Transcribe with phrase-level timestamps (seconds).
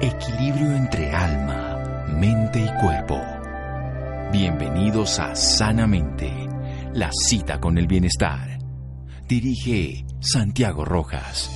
[0.00, 3.20] Equilibrio entre alma, mente y cuerpo.
[4.32, 6.30] Bienvenidos a Sanamente,
[6.92, 8.58] la cita con el bienestar.
[9.28, 11.50] Dirige Santiago Rojas.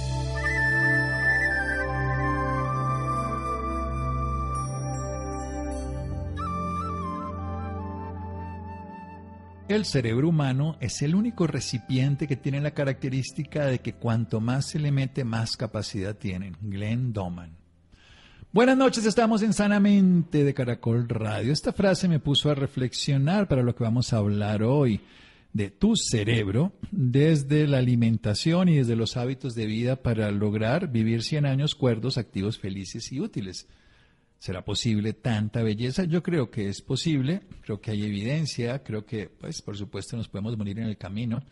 [9.69, 14.67] El cerebro humano es el único recipiente que tiene la característica de que cuanto más
[14.67, 16.57] se le mete, más capacidad tienen.
[16.63, 17.68] Glenn Doman.
[18.59, 21.53] Buenas noches, estamos en Sanamente de Caracol Radio.
[21.53, 25.01] Esta frase me puso a reflexionar para lo que vamos a hablar hoy
[25.53, 31.23] de tu cerebro desde la alimentación y desde los hábitos de vida para lograr vivir
[31.23, 33.69] 100 años cuerdos, activos, felices y útiles.
[34.41, 36.03] ¿Será posible tanta belleza?
[36.03, 40.29] Yo creo que es posible, creo que hay evidencia, creo que, pues, por supuesto, nos
[40.29, 41.45] podemos morir en el camino,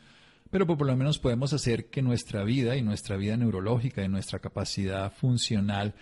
[0.50, 4.40] pero por lo menos podemos hacer que nuestra vida y nuestra vida neurológica y nuestra
[4.40, 5.94] capacidad funcional,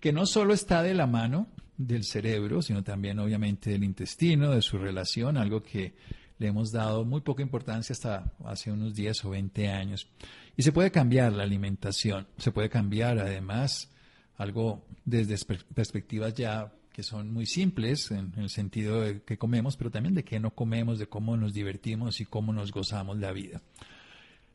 [0.00, 4.62] que no solo está de la mano del cerebro, sino también obviamente del intestino, de
[4.62, 5.94] su relación, algo que
[6.38, 10.08] le hemos dado muy poca importancia hasta hace unos 10 o 20 años.
[10.56, 13.90] Y se puede cambiar la alimentación, se puede cambiar además
[14.36, 15.36] algo desde
[15.74, 20.24] perspectivas ya que son muy simples en, el sentido de que comemos, pero también de
[20.24, 23.62] qué no comemos, de cómo nos divertimos y cómo nos gozamos la vida.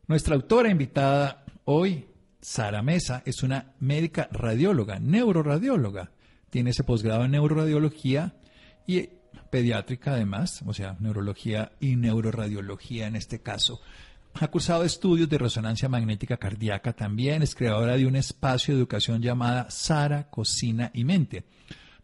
[0.08, 2.06] Nuestra autora invitada hoy,
[2.46, 6.12] Sara Mesa, es una médica radióloga, neuroradióloga.
[6.52, 8.36] Tiene ese posgrado en neuroradiología
[8.86, 9.10] y
[9.50, 13.82] pediátrica además, o sea, neurología y neuroradiología en este caso.
[14.36, 19.24] Ha cursado estudios de resonancia magnética cardíaca también, es creadora de un espacio de educación
[19.24, 21.46] llamada Sara Cocina y Mente,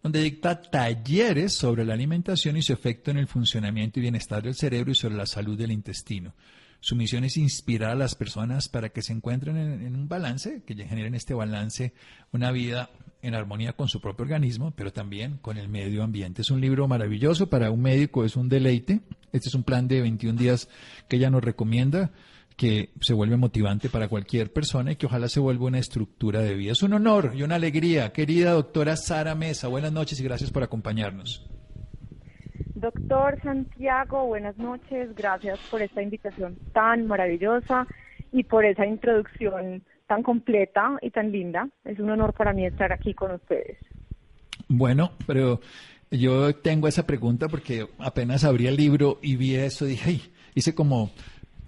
[0.01, 4.55] donde dicta talleres sobre la alimentación y su efecto en el funcionamiento y bienestar del
[4.55, 6.33] cerebro y sobre la salud del intestino.
[6.83, 10.75] Su misión es inspirar a las personas para que se encuentren en, un balance, que
[10.75, 11.93] generen este balance,
[12.33, 12.89] una vida
[13.21, 16.41] en armonía con su propio organismo, pero también con el medio ambiente.
[16.41, 19.01] Es un libro maravilloso para un médico, es un deleite.
[19.31, 20.69] Este es un plan de 21 días
[21.07, 22.11] que ella nos recomienda
[22.57, 26.55] que se vuelve motivante para cualquier persona y que ojalá se vuelva una estructura de
[26.55, 26.71] vida.
[26.71, 28.11] Es un honor y una alegría.
[28.11, 31.50] Querida doctora Sara Mesa, buenas noches y gracias por acompañarnos.
[32.81, 35.15] Doctor Santiago, buenas noches.
[35.15, 37.85] Gracias por esta invitación tan maravillosa
[38.31, 41.69] y por esa introducción tan completa y tan linda.
[41.85, 43.77] Es un honor para mí estar aquí con ustedes.
[44.67, 45.61] Bueno, pero
[46.09, 50.19] yo tengo esa pregunta porque apenas abrí el libro y vi eso, dije,
[50.55, 51.11] hice como,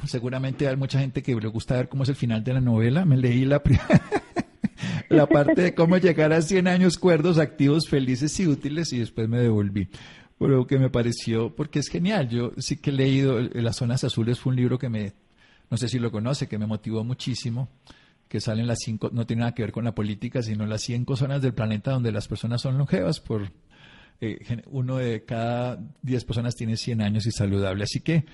[0.05, 3.05] seguramente hay mucha gente que le gusta ver cómo es el final de la novela,
[3.05, 3.61] me leí la,
[5.09, 9.29] la parte de cómo llegar a 100 años cuerdos, activos, felices y útiles y después
[9.29, 9.89] me devolví.
[10.43, 14.39] Pero que me pareció, porque es genial, yo sí que he leído Las Zonas Azules,
[14.39, 15.13] fue un libro que me,
[15.69, 17.69] no sé si lo conoce, que me motivó muchísimo
[18.27, 21.15] que salen las cinco, no tiene nada que ver con la política, sino las cinco
[21.15, 23.51] zonas del planeta donde las personas son longevas por
[24.21, 27.83] eh, uno de cada diez personas tiene 100 años y saludable.
[27.83, 28.25] Así que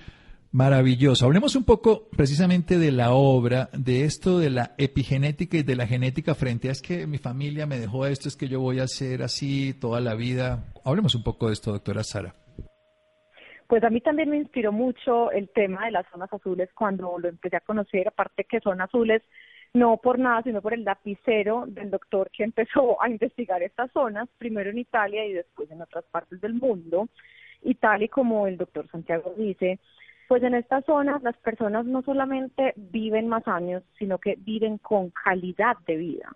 [0.52, 1.26] maravilloso.
[1.26, 5.86] Hablemos un poco precisamente de la obra, de esto de la epigenética y de la
[5.86, 8.86] genética frente a es que mi familia me dejó esto, es que yo voy a
[8.86, 10.64] ser así toda la vida.
[10.84, 12.34] Hablemos un poco de esto, doctora Sara.
[13.66, 17.28] Pues a mí también me inspiró mucho el tema de las zonas azules cuando lo
[17.28, 19.22] empecé a conocer, aparte que son azules
[19.72, 24.28] no por nada, sino por el lapicero del doctor que empezó a investigar estas zonas,
[24.38, 27.08] primero en Italia y después en otras partes del mundo.
[27.62, 29.78] Y tal y como el doctor Santiago dice,
[30.30, 35.10] pues en estas zonas las personas no solamente viven más años, sino que viven con
[35.10, 36.30] calidad de vida.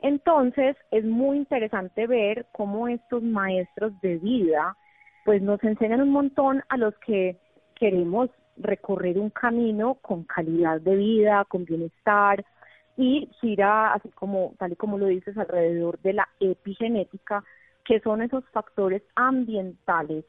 [0.00, 4.78] Entonces es muy interesante ver cómo estos maestros de vida
[5.26, 7.36] pues nos enseñan un montón a los que
[7.74, 12.42] queremos recorrer un camino con calidad de vida, con bienestar,
[12.96, 17.44] y gira, así como, tal y como lo dices, alrededor de la epigenética,
[17.84, 20.24] que son esos factores ambientales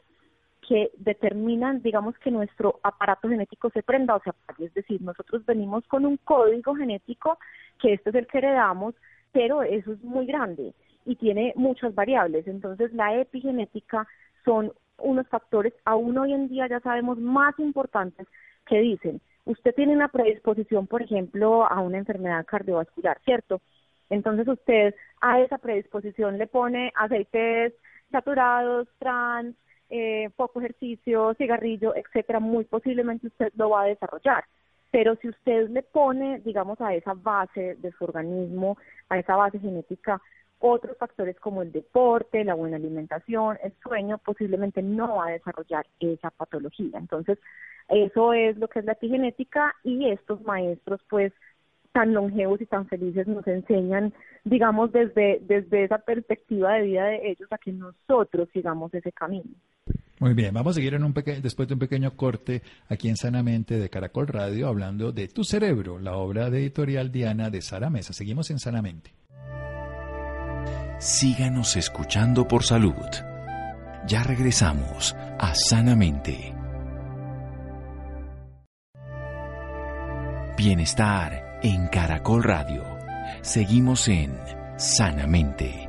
[0.70, 4.66] que determinan, digamos, que nuestro aparato genético se prenda o se apague.
[4.66, 7.40] Es decir, nosotros venimos con un código genético,
[7.82, 8.94] que este es el que heredamos,
[9.32, 10.76] pero eso es muy grande
[11.06, 12.48] y tiene muchas variables.
[12.48, 14.08] Entonces, la epigenética
[14.46, 18.28] son unos factores, aún hoy en día ya sabemos, más importantes
[18.68, 23.62] que dicen usted tiene una predisposición, por ejemplo, a una enfermedad cardiovascular, ¿cierto?
[24.12, 27.74] Entonces usted a esa predisposición le pone aceites
[28.12, 29.56] saturados, trans,
[29.90, 34.46] eh, poco ejercicio, cigarrillo, etcétera, muy posiblemente usted lo va a desarrollar.
[34.92, 38.78] Pero si usted le pone, digamos, a esa base de su organismo,
[39.10, 40.22] a esa base genética,
[40.60, 45.86] otros factores como el deporte, la buena alimentación, el sueño, posiblemente no va a desarrollar
[46.00, 46.98] esa patología.
[46.98, 47.38] Entonces,
[47.88, 51.34] eso es lo que es la epigenética y estos maestros pues
[51.92, 54.14] tan longevos y tan felices nos enseñan,
[54.44, 59.50] digamos, desde, desde esa perspectiva de vida de ellos a que nosotros sigamos ese camino.
[60.20, 63.80] Muy bien, vamos a seguir en un después de un pequeño corte aquí en Sanamente
[63.80, 68.12] de Caracol Radio hablando de Tu Cerebro, la obra de editorial Diana de Sara Mesa.
[68.12, 69.14] Seguimos en Sanamente.
[71.00, 72.94] Síganos escuchando por salud.
[74.08, 76.54] Ya regresamos a Sanamente.
[80.58, 82.84] Bienestar en Caracol Radio.
[83.42, 84.34] Seguimos en
[84.78, 85.88] Sanamente.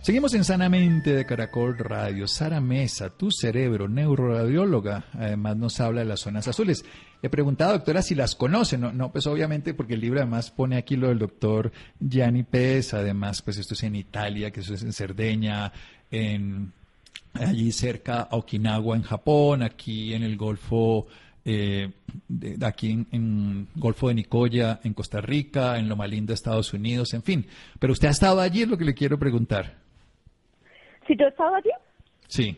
[0.00, 2.26] Seguimos en Sanamente de Caracol Radio.
[2.26, 6.82] Sara Mesa, tu cerebro, neuroradióloga, además nos habla de las zonas azules.
[7.20, 8.78] He preguntado, doctora, si las conoce.
[8.78, 11.70] No, no, pues obviamente porque el libro además pone aquí lo del doctor
[12.00, 12.94] Gianni Pez.
[12.94, 15.70] Además, pues esto es en Italia, que eso es en Cerdeña,
[16.10, 16.72] en
[17.34, 21.06] allí cerca a Okinawa, en Japón, aquí en el Golfo
[21.44, 21.90] eh,
[22.28, 27.14] de, aquí en, en, Golfo de Nicoya, en Costa Rica, en Loma Linda, Estados Unidos,
[27.14, 27.46] en fin.
[27.78, 29.74] Pero usted ha estado allí, es lo que le quiero preguntar.
[31.06, 31.70] ¿Si yo he estado allí?
[32.28, 32.56] Sí.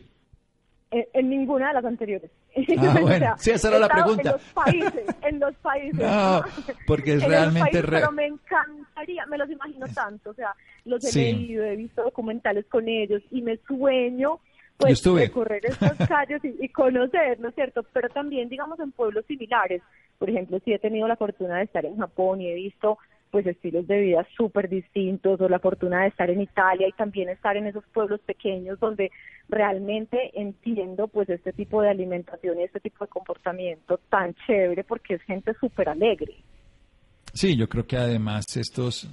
[0.91, 2.29] En, ninguna de las anteriores.
[2.77, 3.33] Ah, bueno.
[3.37, 4.29] sí, esa era la pregunta.
[4.29, 5.99] En los países, en los países.
[6.03, 6.41] No,
[6.85, 7.81] porque es realmente...
[7.81, 10.53] Pero me encantaría, me los imagino tanto, o sea,
[10.85, 14.39] los he leído, he visto documentales con ellos y me sueño
[14.77, 17.83] pues recorrer estas calles y, y conocer, ¿no es cierto?
[17.93, 19.81] Pero también, digamos, en pueblos similares.
[20.19, 22.97] Por ejemplo, sí he tenido la fortuna de estar en Japón y he visto
[23.33, 27.29] pues estilos de vida súper distintos o la fortuna de estar en Italia y también
[27.29, 29.09] estar en esos pueblos pequeños donde
[29.49, 35.15] realmente entiendo pues este tipo de alimentación y este tipo de comportamiento tan chévere porque
[35.15, 36.35] es gente súper alegre.
[37.33, 39.09] Sí, yo creo que además estos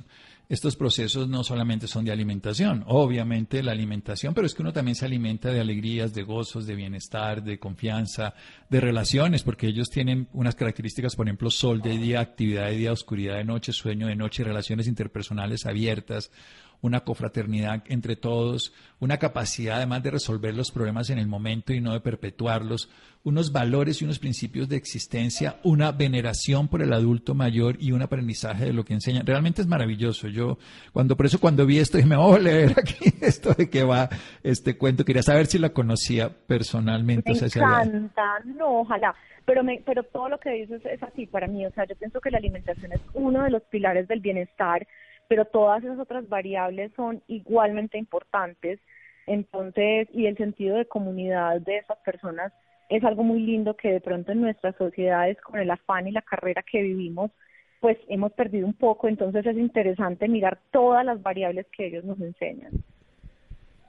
[0.51, 4.97] estos procesos no solamente son de alimentación, obviamente la alimentación, pero es que uno también
[4.97, 8.35] se alimenta de alegrías, de gozos, de bienestar, de confianza,
[8.69, 12.93] de relaciones, porque ellos tienen unas características, por ejemplo, sol de día, actividad de día,
[12.93, 16.33] oscuridad de noche, sueño de noche, relaciones interpersonales abiertas,
[16.83, 21.81] una cofraternidad entre todos, una capacidad además de resolver los problemas en el momento y
[21.81, 22.91] no de perpetuarlos,
[23.23, 28.01] unos valores y unos principios de existencia, una veneración por el adulto mayor y un
[28.03, 29.27] aprendizaje de lo que enseñan.
[29.27, 30.29] Realmente es maravilloso.
[30.29, 30.59] Yo,
[30.93, 34.09] cuando, por eso cuando vi esto, me voy a leer aquí esto de que va
[34.43, 37.33] este cuento, quería saber si la conocía personalmente.
[37.33, 39.15] Me encanta, no, ojalá.
[39.45, 41.67] Pero, me, pero todo lo que dices es así para mí.
[41.67, 44.87] O sea, yo pienso que la alimentación es uno de los pilares del bienestar
[45.31, 48.81] pero todas esas otras variables son igualmente importantes.
[49.29, 52.53] Entonces, y el sentido de comunidad de esas personas
[52.89, 56.23] es algo muy lindo que de pronto en nuestras sociedades, con el afán y la
[56.23, 57.31] carrera que vivimos,
[57.79, 59.07] pues hemos perdido un poco.
[59.07, 62.73] Entonces es interesante mirar todas las variables que ellos nos enseñan.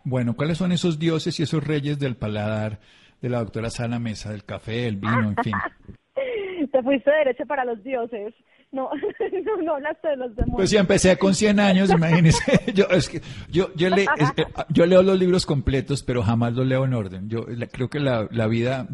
[0.03, 2.77] Bueno, ¿cuáles son esos dioses y esos reyes del paladar
[3.19, 5.53] de la doctora Sana Mesa, del café, el vino, en fin?
[6.71, 8.35] Te fuiste derecho para los dioses.
[8.71, 8.89] No,
[9.45, 10.56] no, no hablaste de los demonios.
[10.56, 12.62] Pues sí, empecé con 100 años, imagínese.
[12.73, 16.65] yo, es que, yo, yo, le, eh, yo leo los libros completos, pero jamás los
[16.65, 17.29] leo en orden.
[17.29, 18.88] Yo creo que la, la vida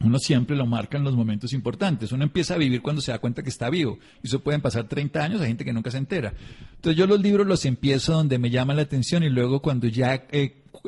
[0.00, 2.10] uno siempre lo marca en los momentos importantes.
[2.10, 3.98] Uno empieza a vivir cuando se da cuenta que está vivo.
[4.22, 6.34] Y eso pueden pasar 30 años, hay gente que nunca se entera.
[6.74, 10.24] Entonces yo los libros los empiezo donde me llama la atención y luego cuando ya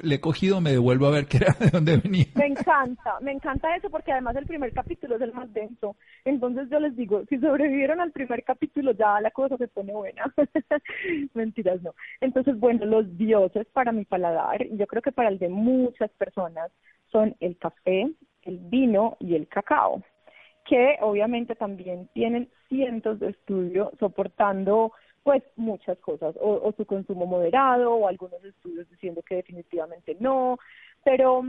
[0.02, 2.26] le he cogido me devuelvo a ver qué era de dónde venía.
[2.34, 5.96] Me encanta, me encanta eso porque además el primer capítulo es el más denso.
[6.24, 10.24] Entonces yo les digo, si sobrevivieron al primer capítulo ya la cosa se pone buena.
[11.34, 11.94] Mentiras, no.
[12.20, 16.70] Entonces, bueno, los dioses para mi paladar, yo creo que para el de muchas personas,
[17.10, 18.10] son el café,
[18.42, 20.02] el vino y el cacao,
[20.64, 24.92] que obviamente también tienen cientos de estudios soportando
[25.24, 30.58] pues muchas cosas, o, su consumo moderado, o algunos estudios diciendo que definitivamente no,
[31.02, 31.42] pero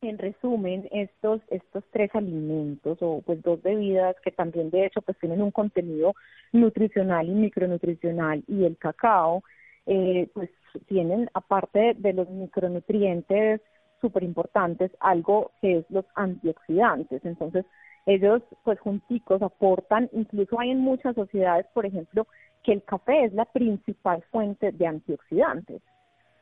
[0.00, 5.18] en resumen, estos, estos tres alimentos o pues dos bebidas que también de hecho pues
[5.18, 6.14] tienen un contenido
[6.52, 9.42] nutricional y micronutricional y el cacao,
[9.84, 10.50] eh, pues
[10.86, 13.60] tienen aparte de los micronutrientes
[14.00, 17.24] súper importantes, algo que es los antioxidantes.
[17.24, 17.64] Entonces,
[18.06, 22.26] ellos pues junticos aportan, incluso hay en muchas sociedades, por ejemplo,
[22.66, 25.80] que el café es la principal fuente de antioxidantes.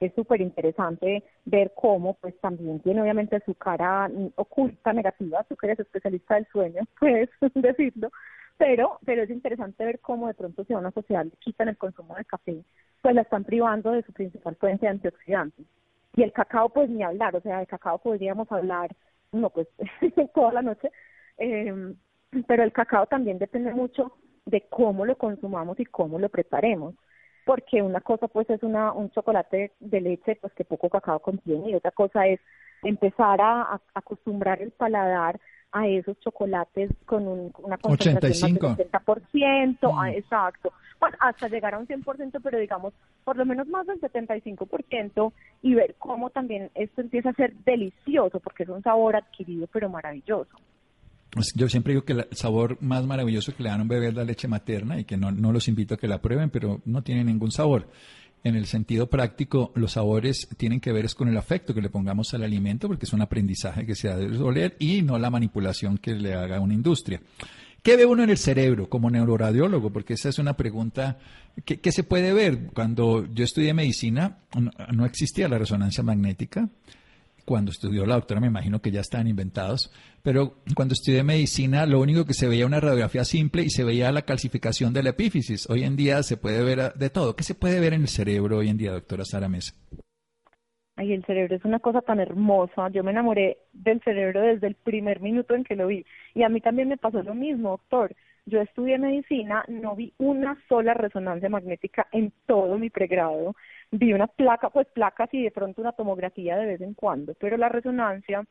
[0.01, 5.67] Es súper interesante ver cómo pues también tiene obviamente su cara oculta negativa, tú que
[5.67, 8.11] eres especialista del sueño, puedes decirlo,
[8.57, 11.77] pero, pero es interesante ver cómo de pronto si a una sociedad le quitan el
[11.77, 12.65] consumo de café,
[13.03, 15.67] pues la están privando de su principal fuente de antioxidantes.
[16.17, 18.97] Y el cacao, pues ni hablar, o sea, de cacao podríamos hablar,
[19.31, 19.69] no, pues
[20.35, 20.91] toda la noche,
[21.37, 21.95] eh,
[22.47, 24.17] pero el cacao también depende mucho
[24.47, 26.95] de cómo lo consumamos y cómo lo preparemos
[27.45, 31.71] porque una cosa pues es una un chocolate de leche pues que poco cacao contiene
[31.71, 32.41] y otra cosa es
[32.83, 35.41] empezar a, acostumbrar el paladar
[35.73, 38.75] a esos chocolates con una concentración 85.
[38.77, 40.07] del 70%, mm.
[40.17, 45.33] exacto, bueno, hasta llegar a un 100%, pero digamos por lo menos más del 75%
[45.63, 49.89] y ver cómo también esto empieza a ser delicioso, porque es un sabor adquirido, pero
[49.89, 50.57] maravilloso.
[51.55, 54.15] Yo siempre digo que el sabor más maravilloso que le dan a un bebé es
[54.15, 57.03] la leche materna y que no, no los invito a que la prueben, pero no
[57.03, 57.89] tiene ningún sabor.
[58.45, 61.89] En el sentido práctico, los sabores tienen que ver es con el afecto que le
[61.89, 65.31] pongamos al alimento, porque es un aprendizaje que se ha de oler y no la
[65.31, 67.21] manipulación que le haga una industria.
[67.83, 69.93] ¿Qué ve uno en el cerebro como neuroradiólogo?
[69.93, 71.19] Porque esa es una pregunta
[71.65, 72.71] que, se puede ver.
[72.75, 74.39] Cuando yo estudié medicina,
[74.93, 76.69] no existía la resonancia magnética
[77.45, 82.01] cuando estudió la doctora me imagino que ya estaban inventados, pero cuando estudié medicina lo
[82.01, 85.69] único que se veía una radiografía simple y se veía la calcificación de la epífisis.
[85.69, 87.37] Hoy en día se puede ver de todo.
[87.37, 89.75] ¿Qué se puede ver en el cerebro hoy en día, doctora Sara Mesa?
[90.97, 92.89] Ay, el cerebro es una cosa tan hermosa.
[92.91, 96.07] Yo me enamoré del cerebro desde el primer minuto en que lo vi.
[96.35, 98.15] Y a mí también me pasó lo mismo, doctor.
[98.47, 103.57] Yo estudié medicina, no vi una sola resonancia magnética en todo mi pregrado
[103.99, 107.57] vi una placa, pues placas y de pronto una tomografía de vez en cuando, pero
[107.57, 108.45] la resonancia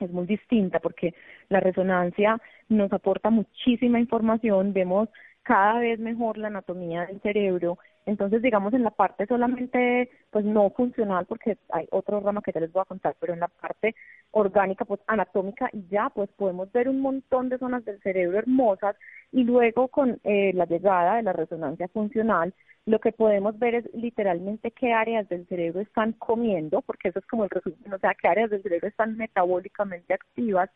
[0.00, 1.14] es muy distinta porque
[1.48, 2.38] la resonancia
[2.68, 5.08] nos aporta muchísima información, vemos
[5.42, 10.70] cada vez mejor la anatomía del cerebro, entonces digamos en la parte solamente pues no
[10.70, 13.94] funcional porque hay otro rama que ya les voy a contar, pero en la parte
[14.30, 18.96] orgánica pues anatómica ya pues podemos ver un montón de zonas del cerebro hermosas
[19.30, 22.54] y luego con eh, la llegada de la resonancia funcional
[22.84, 27.26] lo que podemos ver es literalmente qué áreas del cerebro están comiendo, porque eso es
[27.26, 30.68] como el resumen, o sea, qué áreas del cerebro están metabólicamente activas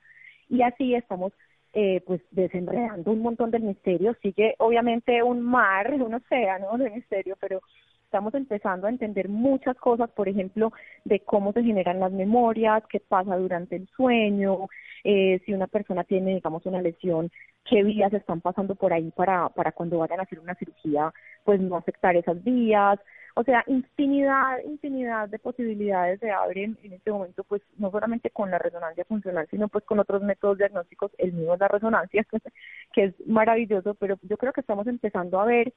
[0.48, 1.32] y así estamos
[1.72, 4.14] eh, pues desenredando un montón del misterio.
[4.22, 7.60] Sigue obviamente un mar, un océano de misterio, pero
[8.06, 10.72] estamos empezando a entender muchas cosas, por ejemplo,
[11.04, 14.68] de cómo se generan las memorias, qué pasa durante el sueño,
[15.04, 17.30] eh, si una persona tiene, digamos, una lesión,
[17.64, 21.12] qué vías están pasando por ahí para, para cuando vayan a hacer una cirugía,
[21.44, 22.98] pues no afectar esas vías.
[23.34, 28.50] O sea, infinidad, infinidad de posibilidades se abren en este momento, pues no solamente con
[28.50, 32.24] la resonancia funcional, sino pues con otros métodos diagnósticos, el mismo es la resonancia,
[32.94, 35.74] que es maravilloso, pero yo creo que estamos empezando a ver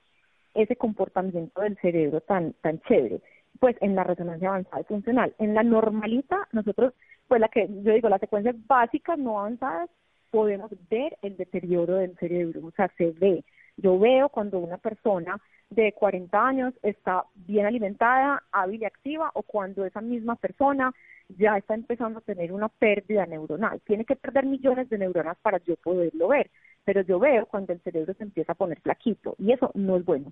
[0.54, 3.22] ese comportamiento del cerebro tan, tan chévere,
[3.60, 5.34] pues en la resonancia avanzada y funcional.
[5.38, 6.94] En la normalita, nosotros,
[7.28, 9.90] pues la que yo digo, las secuencias básicas no avanzadas,
[10.32, 13.44] podemos ver el deterioro del cerebro, o sea, se ve.
[13.78, 15.40] Yo veo cuando una persona
[15.70, 20.94] de 40 años está bien alimentada, hábil y activa, o cuando esa misma persona
[21.30, 23.80] ya está empezando a tener una pérdida neuronal.
[23.86, 26.50] Tiene que perder millones de neuronas para yo poderlo ver
[26.86, 30.06] pero yo veo cuando el cerebro se empieza a poner flaquito y eso no es
[30.06, 30.32] bueno.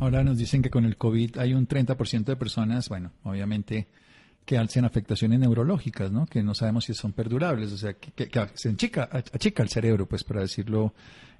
[0.00, 3.88] Ahora nos dicen que con el COVID hay un 30% de personas, bueno, obviamente
[4.44, 6.24] que hacen afectaciones neurológicas, ¿no?
[6.24, 10.24] Que no sabemos si son perdurables, o sea, que, se achica, achica el cerebro, pues
[10.24, 10.94] para decirlo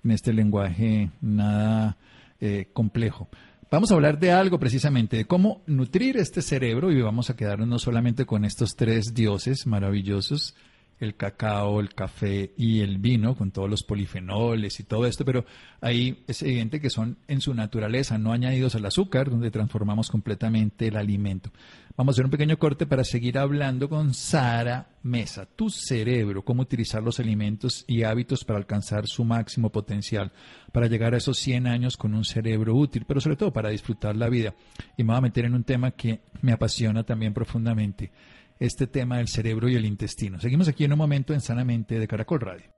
[0.05, 1.97] en este lenguaje nada
[2.39, 3.29] eh, complejo.
[3.71, 7.69] Vamos a hablar de algo precisamente, de cómo nutrir este cerebro y vamos a quedarnos
[7.69, 10.55] no solamente con estos tres dioses maravillosos,
[11.01, 15.45] el cacao, el café y el vino, con todos los polifenoles y todo esto, pero
[15.81, 20.89] ahí es evidente que son en su naturaleza no añadidos al azúcar, donde transformamos completamente
[20.89, 21.51] el alimento.
[21.97, 26.63] Vamos a hacer un pequeño corte para seguir hablando con Sara Mesa, tu cerebro, cómo
[26.63, 30.33] utilizar los alimentos y hábitos para alcanzar su máximo potencial,
[30.71, 34.17] para llegar a esos 100 años con un cerebro útil, pero sobre todo para disfrutar
[34.17, 34.55] la vida.
[34.97, 38.13] Y me voy a meter en un tema que me apasiona también profundamente
[38.59, 40.41] este tema del cerebro y el intestino.
[40.41, 42.71] Seguimos aquí en un momento en Sanamente de Caracol Radio.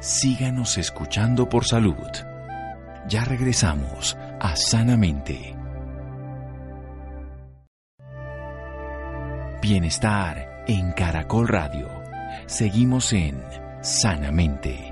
[0.00, 1.94] Síganos escuchando por salud.
[3.08, 5.56] Ya regresamos a Sanamente.
[9.62, 11.88] Bienestar en Caracol Radio.
[12.46, 13.40] Seguimos en
[13.80, 14.91] Sanamente.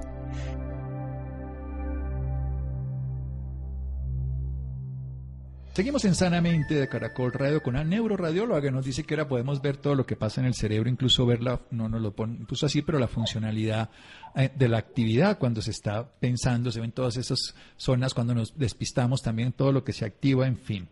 [5.72, 9.62] Seguimos en Sanamente de Caracol Radio con una neuroradióloga que nos dice que ahora podemos
[9.62, 12.66] ver todo lo que pasa en el cerebro, incluso ver la, no nos lo puso
[12.66, 13.88] así, pero la funcionalidad
[14.34, 18.58] eh, de la actividad cuando se está pensando, se ven todas esas zonas cuando nos
[18.58, 20.88] despistamos, también todo lo que se activa, en fin.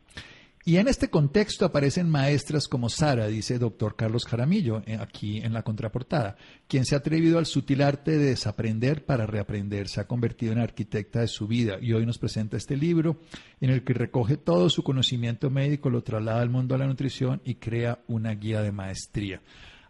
[0.69, 5.55] Y en este contexto aparecen maestras como Sara, dice doctor Carlos Jaramillo, eh, aquí en
[5.55, 10.07] la contraportada, quien se ha atrevido al sutil arte de desaprender para reaprender, se ha
[10.07, 13.19] convertido en arquitecta de su vida y hoy nos presenta este libro
[13.63, 17.41] en el que recoge todo su conocimiento médico, lo traslada al mundo de la nutrición
[17.47, 19.41] y crea una guía de maestría.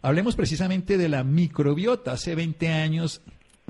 [0.01, 2.13] Hablemos precisamente de la microbiota.
[2.13, 3.21] Hace 20 años,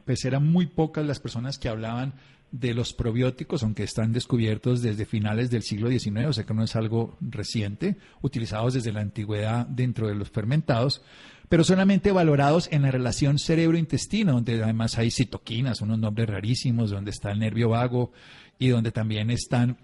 [0.05, 2.13] pues eran muy pocas las personas que hablaban
[2.51, 6.63] de los probióticos, aunque están descubiertos desde finales del siglo XIX, o sea que no
[6.63, 11.03] es algo reciente, utilizados desde la antigüedad dentro de los fermentados,
[11.47, 17.11] pero solamente valorados en la relación cerebro-intestino, donde además hay citoquinas, unos nombres rarísimos, donde
[17.11, 18.11] está el nervio vago
[18.57, 19.77] y donde también están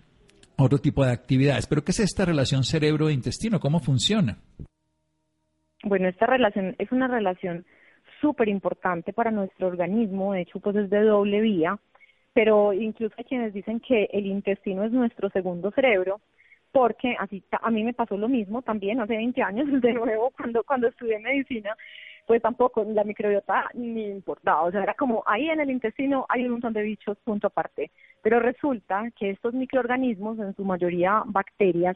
[0.57, 1.67] otro tipo de actividades.
[1.67, 3.59] Pero ¿qué es esta relación cerebro-intestino?
[3.59, 4.37] ¿Cómo funciona?
[5.83, 7.65] Bueno, esta relación es una relación
[8.21, 11.77] súper importante para nuestro organismo, de hecho pues es de doble vía,
[12.35, 16.19] pero incluso hay quienes dicen que el intestino es nuestro segundo cerebro,
[16.73, 20.61] porque así a mí me pasó lo mismo también hace 20 años, de nuevo cuando
[20.65, 21.77] cuando estudié medicina,
[22.27, 26.43] pues tampoco la microbiota ni importaba, o sea, era como ahí en el intestino hay
[26.43, 27.89] un montón de bichos, punto aparte,
[28.21, 31.95] pero resulta que estos microorganismos, en su mayoría bacterias,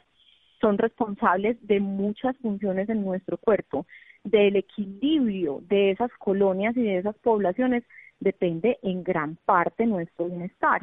[0.62, 3.86] son responsables de muchas funciones en nuestro cuerpo,
[4.24, 7.84] del equilibrio de esas colonias y de esas poblaciones
[8.20, 10.82] depende en gran parte nuestro bienestar.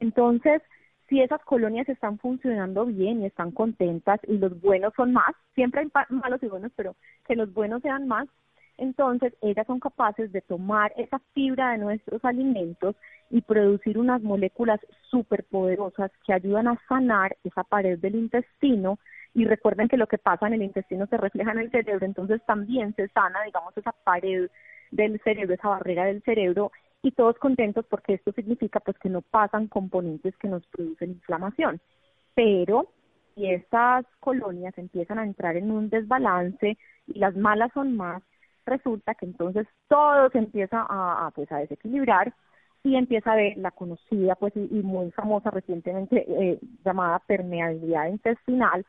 [0.00, 0.62] Entonces,
[1.08, 5.80] si esas colonias están funcionando bien y están contentas y los buenos son más, siempre
[5.80, 8.28] hay malos y buenos, pero que los buenos sean más,
[8.76, 12.94] entonces ellas son capaces de tomar esa fibra de nuestros alimentos
[13.30, 14.80] y producir unas moléculas
[15.10, 18.98] superpoderosas que ayudan a sanar esa pared del intestino
[19.34, 22.40] y recuerden que lo que pasa en el intestino se refleja en el cerebro, entonces
[22.46, 24.48] también se sana, digamos, esa pared
[24.90, 29.22] del cerebro, esa barrera del cerebro y todos contentos porque esto significa pues que no
[29.22, 31.80] pasan componentes que nos producen inflamación.
[32.34, 32.88] Pero
[33.34, 36.76] si estas colonias empiezan a entrar en un desbalance
[37.06, 38.22] y las malas son más,
[38.66, 42.34] resulta que entonces todo se empieza a, pues a desequilibrar
[42.84, 48.84] y empieza a ver la conocida pues y, muy famosa recientemente eh, llamada permeabilidad intestinal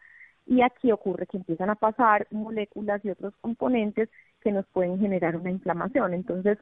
[0.49, 4.09] y aquí ocurre que empiezan a pasar moléculas y otros componentes
[4.41, 6.15] que nos pueden generar una inflamación.
[6.15, 6.57] Entonces,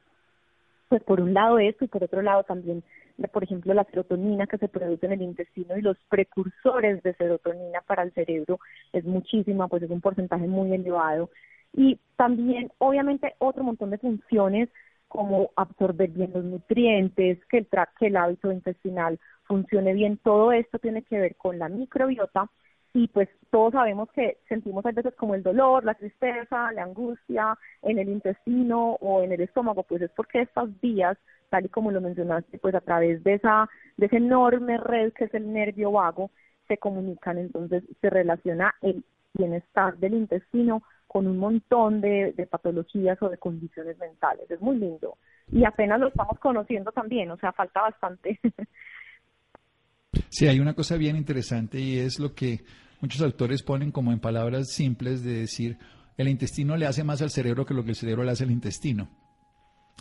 [0.90, 2.84] pues por un lado esto y por otro lado también,
[3.32, 7.80] por ejemplo, la serotonina que se produce en el intestino y los precursores de serotonina
[7.80, 8.60] para el cerebro
[8.92, 11.30] es muchísima, pues es un porcentaje muy elevado.
[11.72, 14.68] Y también, obviamente, otro montón de funciones
[15.08, 17.68] como absorber bien los nutrientes, que el,
[17.98, 22.50] que el hábito intestinal funcione bien, todo esto tiene que ver con la microbiota
[22.94, 27.56] y pues todos sabemos que sentimos a veces como el dolor, la tristeza, la angustia
[27.82, 31.16] en el intestino o en el estómago, pues es porque estas vías,
[31.50, 35.24] tal y como lo mencionaste, pues a través de esa, de esa enorme red que
[35.24, 36.30] es el nervio vago,
[36.66, 43.20] se comunican, entonces se relaciona el bienestar del intestino con un montón de, de patologías
[43.22, 44.50] o de condiciones mentales.
[44.50, 45.16] Es muy lindo.
[45.50, 48.38] Y apenas lo estamos conociendo también, o sea, falta bastante.
[50.30, 52.64] Sí, hay una cosa bien interesante y es lo que
[53.00, 55.78] muchos autores ponen como en palabras simples de decir,
[56.16, 58.50] el intestino le hace más al cerebro que lo que el cerebro le hace al
[58.50, 59.08] intestino.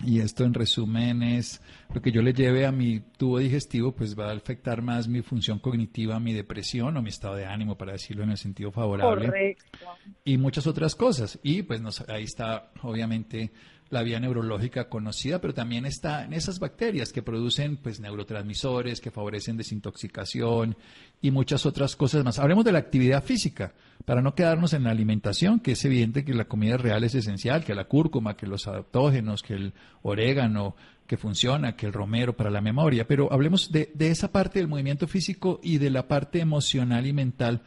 [0.05, 1.59] Y esto en resumen es
[1.91, 5.23] lo que yo le lleve a mi tubo digestivo, pues va a afectar más mi
[5.23, 9.25] función cognitiva, mi depresión o mi estado de ánimo, para decirlo en el sentido favorable.
[9.25, 9.87] Correcto.
[10.23, 11.39] Y muchas otras cosas.
[11.41, 13.51] Y pues nos, ahí está obviamente
[13.89, 19.11] la vía neurológica conocida, pero también está en esas bacterias que producen pues neurotransmisores, que
[19.11, 20.75] favorecen desintoxicación
[21.21, 22.39] y muchas otras cosas más.
[22.39, 23.73] Hablemos de la actividad física,
[24.05, 27.63] para no quedarnos en la alimentación, que es evidente que la comida real es esencial,
[27.63, 32.49] que la cúrcuma, que los adaptógenos, que el orégano, que funciona, que el romero para
[32.49, 36.39] la memoria, pero hablemos de, de esa parte del movimiento físico y de la parte
[36.39, 37.61] emocional y mental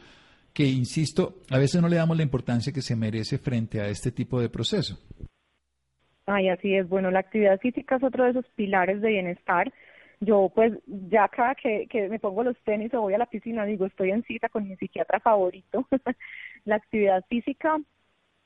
[0.53, 4.11] que, insisto, a veces no le damos la importancia que se merece frente a este
[4.11, 4.97] tipo de proceso.
[6.25, 6.87] Ay, así es.
[6.87, 9.71] Bueno, la actividad física es otro de esos pilares de bienestar.
[10.19, 13.65] Yo, pues, ya cada que, que me pongo los tenis o voy a la piscina,
[13.65, 15.87] digo, estoy en cita con mi psiquiatra favorito.
[16.65, 17.79] la actividad física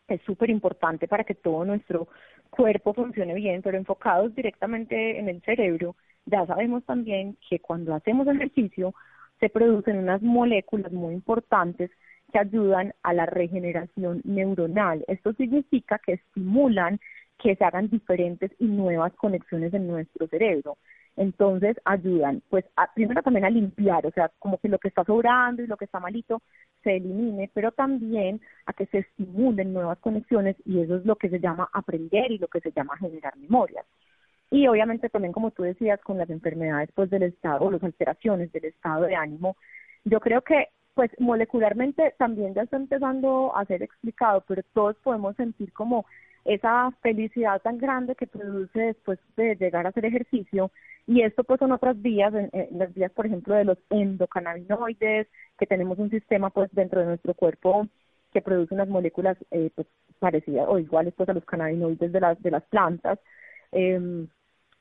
[0.08, 2.08] es súper importante para que todo nuestro
[2.50, 8.28] cuerpo funcione bien, pero enfocados directamente en el cerebro, ya sabemos también que cuando hacemos
[8.28, 8.94] ejercicio
[9.40, 11.92] se producen unas moléculas muy importantes
[12.32, 15.04] que ayudan a la regeneración neuronal.
[15.08, 17.00] Esto significa que estimulan
[17.38, 20.78] que se hagan diferentes y nuevas conexiones en nuestro cerebro.
[21.18, 25.64] Entonces ayudan, pues, primero también a limpiar, o sea, como que lo que está sobrando
[25.64, 26.42] y lo que está malito
[26.84, 31.30] se elimine, pero también a que se estimulen nuevas conexiones y eso es lo que
[31.30, 33.86] se llama aprender y lo que se llama generar memorias.
[34.52, 38.52] Y obviamente también, como tú decías, con las enfermedades pues del estado o las alteraciones
[38.52, 39.56] del estado de ánimo,
[40.04, 45.36] yo creo que pues molecularmente también ya está empezando a ser explicado, pero todos podemos
[45.36, 46.06] sentir como
[46.46, 50.72] esa felicidad tan grande que produce después de llegar a hacer ejercicio
[51.08, 55.28] y esto pues son otras vías, en, las vías por ejemplo de los endocannabinoides,
[55.58, 57.88] que tenemos un sistema pues dentro de nuestro cuerpo
[58.34, 59.88] que produce unas moléculas eh, pues
[60.20, 63.20] parecidas o iguales pues a los cannabinoides de las de las plantas.
[63.72, 64.28] Eh,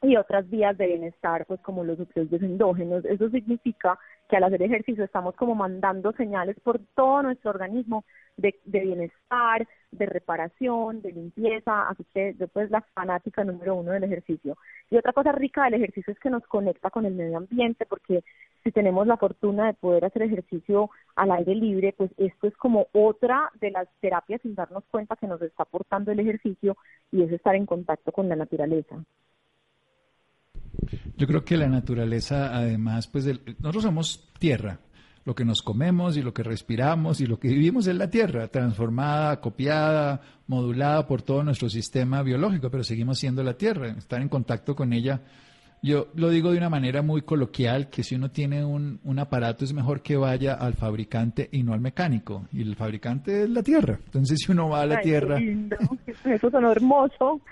[0.04, 3.04] y otras vías de bienestar, pues como los nucleos endógenos.
[3.04, 8.04] Eso significa que al hacer ejercicio estamos como mandando señales por todo nuestro organismo
[8.36, 13.92] de, de bienestar, de reparación, de limpieza, así que yo pues la fanática número uno
[13.92, 14.56] del ejercicio.
[14.90, 18.24] Y otra cosa rica del ejercicio es que nos conecta con el medio ambiente, porque
[18.62, 22.88] si tenemos la fortuna de poder hacer ejercicio al aire libre, pues esto es como
[22.92, 26.76] otra de las terapias sin darnos cuenta que nos está aportando el ejercicio
[27.12, 28.96] y es estar en contacto con la naturaleza.
[31.16, 33.26] Yo creo que la naturaleza, además, pues
[33.58, 34.80] nosotros somos tierra.
[35.24, 38.48] Lo que nos comemos y lo que respiramos y lo que vivimos es la tierra,
[38.48, 43.88] transformada, copiada, modulada por todo nuestro sistema biológico, pero seguimos siendo la tierra.
[43.88, 45.22] Estar en contacto con ella
[45.84, 49.66] yo lo digo de una manera muy coloquial, que si uno tiene un, un, aparato
[49.66, 52.46] es mejor que vaya al fabricante y no al mecánico.
[52.54, 53.98] Y el fabricante es la tierra.
[54.02, 55.38] Entonces si uno va a la tierra...
[56.24, 57.42] Eso son hermoso.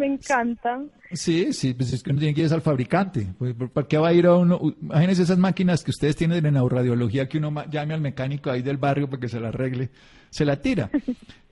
[0.00, 0.80] Me encanta.
[1.12, 3.34] Sí, sí, pues es que uno tiene que ir al fabricante.
[3.38, 4.58] Pues, ¿Para qué va a ir a uno?
[4.80, 8.78] Imagínense esas máquinas que ustedes tienen de neuroradiología que uno llame al mecánico ahí del
[8.78, 9.90] barrio para que se la arregle.
[10.30, 10.90] Se la tira.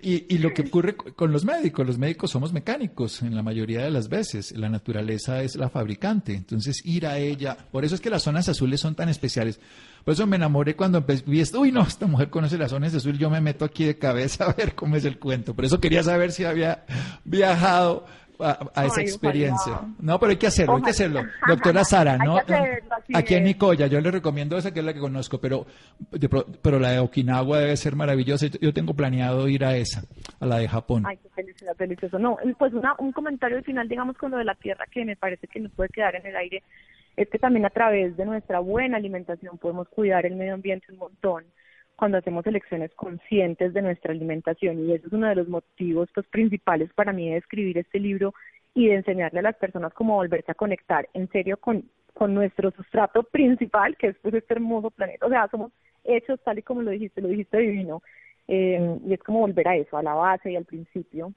[0.00, 3.82] Y, y lo que ocurre con los médicos, los médicos somos mecánicos en la mayoría
[3.82, 4.56] de las veces.
[4.56, 6.34] La naturaleza es la fabricante.
[6.34, 7.56] Entonces, ir a ella.
[7.72, 9.58] Por eso es que las zonas azules son tan especiales.
[10.04, 11.62] Por eso me enamoré cuando vi esto.
[11.62, 13.18] Uy, no, esta mujer conoce las zonas azules.
[13.18, 15.52] Yo me meto aquí de cabeza a ver cómo es el cuento.
[15.52, 16.84] Por eso quería saber si había
[17.24, 18.06] viajado
[18.40, 19.80] a, esa experiencia.
[20.00, 21.22] No, pero hay que hacerlo, hay que hacerlo.
[21.46, 22.38] Doctora Sara, ¿no?
[23.14, 25.66] Aquí en Nicoya, yo le recomiendo esa que es la que conozco, pero,
[26.62, 28.46] pero la de Okinawa debe ser maravillosa.
[28.60, 30.02] Yo tengo planeado ir a esa,
[30.40, 31.04] a la de Japón.
[31.06, 32.18] Ay, qué felicidad, delicioso.
[32.18, 35.16] No, pues una, un comentario al final, digamos, con lo de la tierra que me
[35.16, 36.62] parece que nos puede quedar en el aire,
[37.16, 40.98] es que también a través de nuestra buena alimentación podemos cuidar el medio ambiente un
[40.98, 41.44] montón
[41.98, 46.28] cuando hacemos elecciones conscientes de nuestra alimentación y eso es uno de los motivos pues,
[46.28, 48.34] principales para mí de escribir este libro
[48.72, 52.70] y de enseñarle a las personas cómo volverse a conectar en serio con, con nuestro
[52.70, 55.26] sustrato principal, que es pues, este hermoso planeta.
[55.26, 55.72] O sea, somos
[56.04, 58.00] hechos tal y como lo dijiste, lo dijiste divino.
[58.46, 61.32] Eh, y es como volver a eso, a la base y al principio.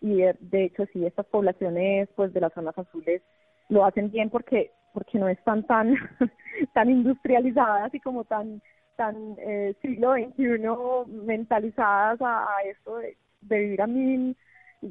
[0.00, 3.22] Y de, de hecho, sí, estas poblaciones pues de las zonas azules
[3.68, 5.94] lo hacen bien porque porque no están tan
[6.74, 8.62] tan industrializadas y como tan
[9.00, 14.36] tan eh, siglo XXI mentalizadas a, esto de, vivir a mí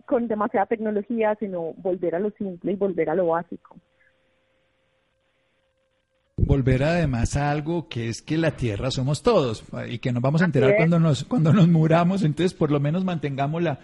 [0.07, 3.77] con demasiada tecnología, sino volver a lo simple y volver a lo básico.
[6.37, 10.41] Volver además a algo que es que la tierra somos todos y que nos vamos
[10.41, 13.77] a enterar cuando nos, cuando nos muramos, entonces por lo menos mantengámosla.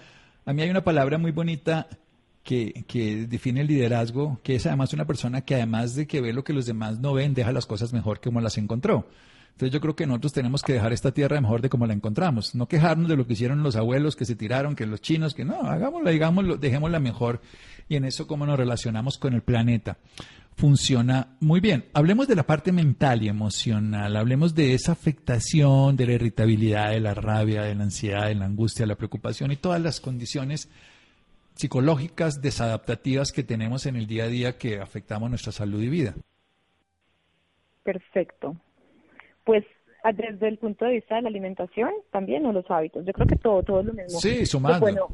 [0.43, 1.87] A mí hay una palabra muy bonita
[2.41, 6.33] que, que, define el liderazgo, que es además una persona que además de que ve
[6.33, 9.05] lo que los demás no ven, deja las cosas mejor que como las encontró.
[9.55, 12.55] Entonces yo creo que nosotros tenemos que dejar esta tierra mejor de como la encontramos,
[12.55, 15.45] no quejarnos de lo que hicieron los abuelos que se tiraron, que los chinos, que
[15.45, 17.39] no, hagámosla, digámoslo, dejémosla mejor
[17.87, 19.97] y en eso cómo nos relacionamos con el planeta.
[20.57, 21.85] Funciona muy bien.
[21.93, 26.99] Hablemos de la parte mental y emocional, hablemos de esa afectación, de la irritabilidad, de
[26.99, 30.67] la rabia, de la ansiedad, de la angustia, de la preocupación y todas las condiciones
[31.53, 36.13] psicológicas desadaptativas que tenemos en el día a día que afectamos nuestra salud y vida.
[37.83, 38.57] Perfecto
[39.45, 39.63] pues
[40.13, 43.05] desde el punto de vista de la alimentación también o los hábitos.
[43.05, 44.19] Yo creo que todo, todo es lo mismo.
[44.19, 44.79] Sí, sumando.
[44.79, 45.07] bueno,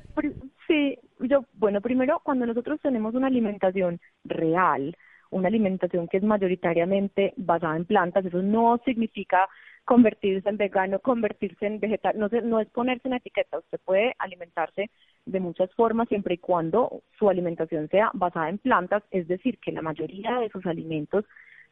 [0.68, 4.96] sí, yo, bueno, primero, cuando nosotros tenemos una alimentación real,
[5.30, 9.48] una alimentación que es mayoritariamente basada en plantas, eso no significa
[9.86, 14.92] convertirse en vegano, convertirse en vegetal, no, no es ponerse en etiqueta, usted puede alimentarse
[15.26, 19.72] de muchas formas siempre y cuando su alimentación sea basada en plantas, es decir, que
[19.72, 21.26] la mayoría de sus alimentos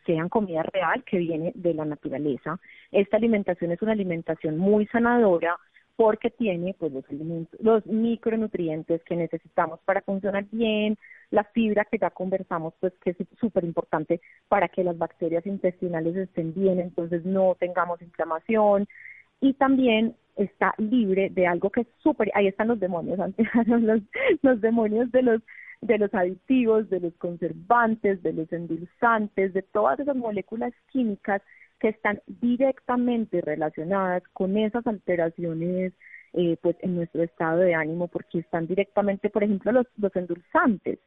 [0.10, 2.60] sean comida real que viene de la naturaleza.
[2.92, 5.56] Esta alimentación es una alimentación muy sanadora
[5.96, 7.04] porque tiene pues los
[7.60, 10.98] los micronutrientes que necesitamos para funcionar bien,
[11.30, 16.16] la fibra que ya conversamos pues que es súper importante para que las bacterias intestinales
[16.16, 18.88] estén bien, entonces no tengamos inflamación
[19.42, 23.20] y también está libre de algo que es súper, ahí están los demonios,
[23.66, 24.02] los,
[24.42, 25.42] los demonios de los
[25.82, 31.42] de los aditivos, de los conservantes, de los endulzantes, de todas esas moléculas químicas
[31.80, 35.94] que están directamente relacionadas con esas alteraciones
[36.34, 41.00] eh, pues en nuestro estado de ánimo porque están directamente, por ejemplo, los, los endulzantes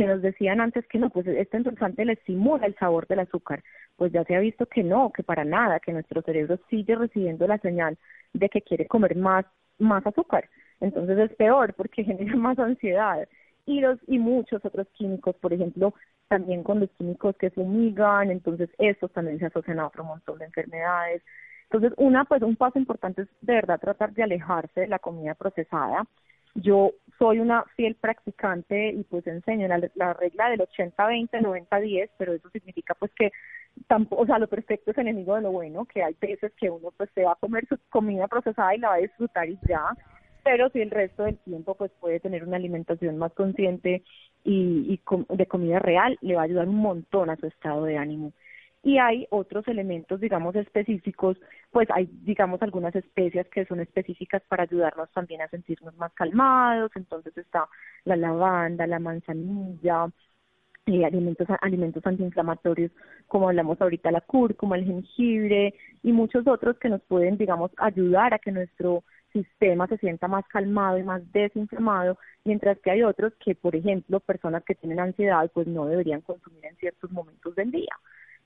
[0.00, 3.62] que nos decían antes que no, pues este endulzante le estimula el sabor del azúcar,
[3.96, 7.46] pues ya se ha visto que no, que para nada, que nuestro cerebro sigue recibiendo
[7.46, 7.98] la señal
[8.32, 9.44] de que quiere comer más,
[9.78, 10.48] más azúcar.
[10.80, 13.28] Entonces es peor porque genera más ansiedad
[13.66, 15.92] y, los, y muchos otros químicos, por ejemplo,
[16.28, 20.46] también con los químicos que fumigan, entonces estos también se asocian a otro montón de
[20.46, 21.22] enfermedades.
[21.64, 25.34] Entonces, una, pues un paso importante es de verdad tratar de alejarse de la comida
[25.34, 26.06] procesada,
[26.54, 32.32] Yo soy una fiel practicante y pues enseño la, la regla del 80-20, 90-10, pero
[32.32, 33.30] eso significa pues que
[33.86, 36.90] tampoco, o sea, lo perfecto es enemigo de lo bueno, que hay veces que uno
[36.96, 39.82] pues se va a comer su comida procesada y la va a disfrutar y ya,
[40.42, 44.02] pero si el resto del tiempo pues puede tener una alimentación más consciente
[44.42, 47.98] y, y de comida real, le va a ayudar un montón a su estado de
[47.98, 48.32] ánimo
[48.82, 51.36] y hay otros elementos, digamos, específicos,
[51.70, 56.90] pues hay, digamos, algunas especias que son específicas para ayudarnos también a sentirnos más calmados,
[56.94, 57.68] entonces está
[58.04, 60.08] la lavanda, la manzanilla,
[60.86, 62.90] alimentos, alimentos antiinflamatorios,
[63.28, 68.34] como hablamos ahorita, la cúrcuma, el jengibre y muchos otros que nos pueden, digamos, ayudar
[68.34, 73.32] a que nuestro sistema se sienta más calmado y más desinflamado, mientras que hay otros
[73.44, 77.70] que, por ejemplo, personas que tienen ansiedad, pues no deberían consumir en ciertos momentos del
[77.70, 77.94] día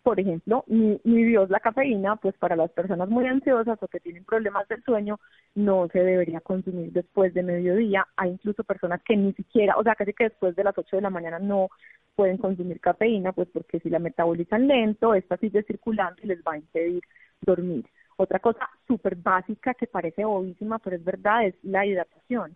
[0.05, 4.25] por ejemplo, mi, Dios, la cafeína, pues para las personas muy ansiosas o que tienen
[4.25, 5.19] problemas del sueño,
[5.55, 8.07] no se debería consumir después de mediodía.
[8.17, 11.03] Hay incluso personas que ni siquiera, o sea, casi que después de las 8 de
[11.03, 11.71] la mañana no
[12.15, 16.53] pueden consumir cafeína, pues porque si la metabolizan lento, esta sigue circulando y les va
[16.53, 17.03] a impedir
[17.41, 17.87] dormir.
[18.19, 22.55] Otra cosa súper básica que parece obvísima, pero es verdad, es la hidratación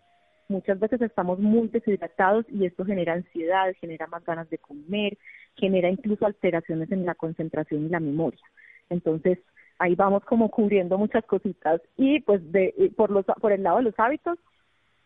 [0.49, 5.17] muchas veces estamos muy deshidratados y esto genera ansiedad, genera más ganas de comer,
[5.55, 8.41] genera incluso alteraciones en la concentración y la memoria.
[8.89, 9.37] Entonces,
[9.77, 13.83] ahí vamos como cubriendo muchas cositas y pues de, por, los, por el lado de
[13.83, 14.37] los hábitos,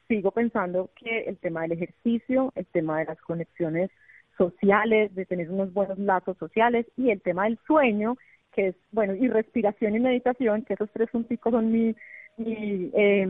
[0.08, 3.92] sigo pensando que el tema del ejercicio, el tema de las conexiones
[4.38, 8.18] sociales, de tener unos buenos lazos sociales y el tema del sueño,
[8.54, 11.96] que es, bueno, y respiración y meditación, que esos tres puntos son mi,
[12.38, 13.28] mi eh,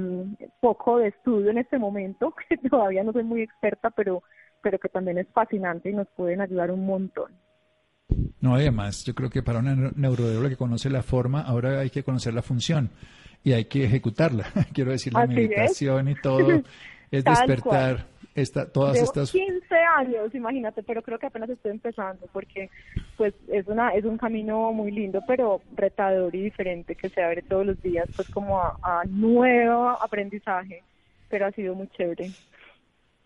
[0.60, 4.24] poco de estudio en este momento, que todavía no soy muy experta, pero,
[4.62, 7.32] pero que también es fascinante y nos pueden ayudar un montón.
[8.42, 12.04] No, además, yo creo que para una neurobióloga que conoce la forma, ahora hay que
[12.04, 12.89] conocer la función
[13.44, 14.46] y hay que ejecutarla.
[14.74, 16.62] Quiero decir, la meditación y todo
[17.12, 22.69] es despertar esta, todas estas 15 años, imagínate, pero creo que apenas estoy empezando porque
[23.15, 27.43] pues es una es un camino muy lindo, pero retador y diferente que se abre
[27.43, 30.84] todos los días pues como a, nuevo aprendizaje,
[31.30, 32.32] pero ha sido muy chévere.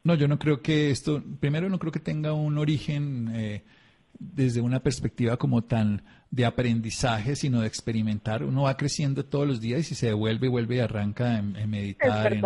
[0.03, 3.63] No, yo no creo que esto, primero no creo que tenga un origen eh,
[4.19, 8.43] desde una perspectiva como tan de aprendizaje, sino de experimentar.
[8.43, 12.37] Uno va creciendo todos los días y se devuelve y vuelve y arranca en, meditar.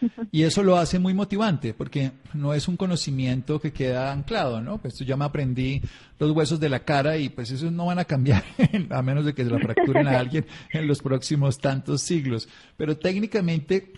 [0.30, 4.78] y eso lo hace muy motivante, porque no es un conocimiento que queda anclado, ¿no?
[4.78, 5.80] Pues yo ya me aprendí
[6.18, 8.44] los huesos de la cara y pues esos no van a cambiar,
[8.90, 12.48] a menos de que se la fracturen a alguien en los próximos tantos siglos.
[12.76, 13.94] Pero técnicamente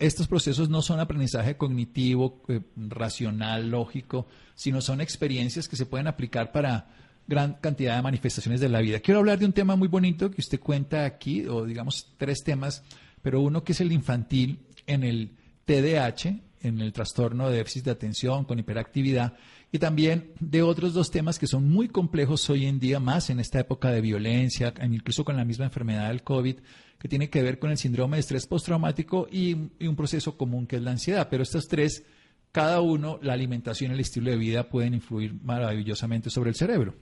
[0.00, 6.06] estos procesos no son aprendizaje cognitivo, eh, racional, lógico, sino son experiencias que se pueden
[6.06, 6.88] aplicar para
[7.26, 9.00] gran cantidad de manifestaciones de la vida.
[9.00, 12.82] Quiero hablar de un tema muy bonito que usted cuenta aquí, o digamos tres temas,
[13.22, 15.32] pero uno que es el infantil en el
[15.64, 19.34] TDAH, en el trastorno de déficit de atención con hiperactividad,
[19.74, 23.40] y también de otros dos temas que son muy complejos hoy en día, más en
[23.40, 26.56] esta época de violencia, incluso con la misma enfermedad del COVID,
[27.00, 30.76] que tiene que ver con el síndrome de estrés postraumático y, un proceso común que
[30.76, 31.26] es la ansiedad.
[31.30, 32.06] Pero estos tres
[32.52, 36.92] cada uno, la alimentación y el estilo de vida pueden influir maravillosamente sobre el cerebro.